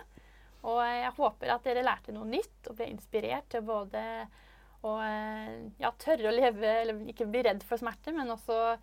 Og 0.62 0.80
eh, 0.84 1.02
jeg 1.02 1.12
håper 1.16 1.50
at 1.54 1.64
dere 1.64 1.82
lærte 1.84 2.12
noe 2.14 2.24
nytt 2.26 2.68
og 2.70 2.76
ble 2.76 2.86
inspirert 2.90 3.48
til 3.50 3.62
både 3.62 4.02
eh, 4.22 5.70
ja, 5.78 5.90
tørre 5.98 6.28
å 6.30 6.34
leve, 6.34 6.66
eller 6.82 7.02
ikke 7.10 7.26
bli 7.30 7.42
redd 7.42 7.62
for 7.66 7.76
smerte, 7.78 8.12
men 8.14 8.30
også 8.30 8.76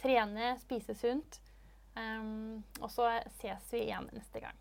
trene, 0.00 0.56
spise 0.60 0.94
sunt. 0.94 1.40
Um, 1.96 2.62
og 2.80 2.90
så 2.90 3.08
ses 3.40 3.72
vi 3.72 3.80
igjen 3.88 4.06
neste 4.14 4.40
gang. 4.40 4.58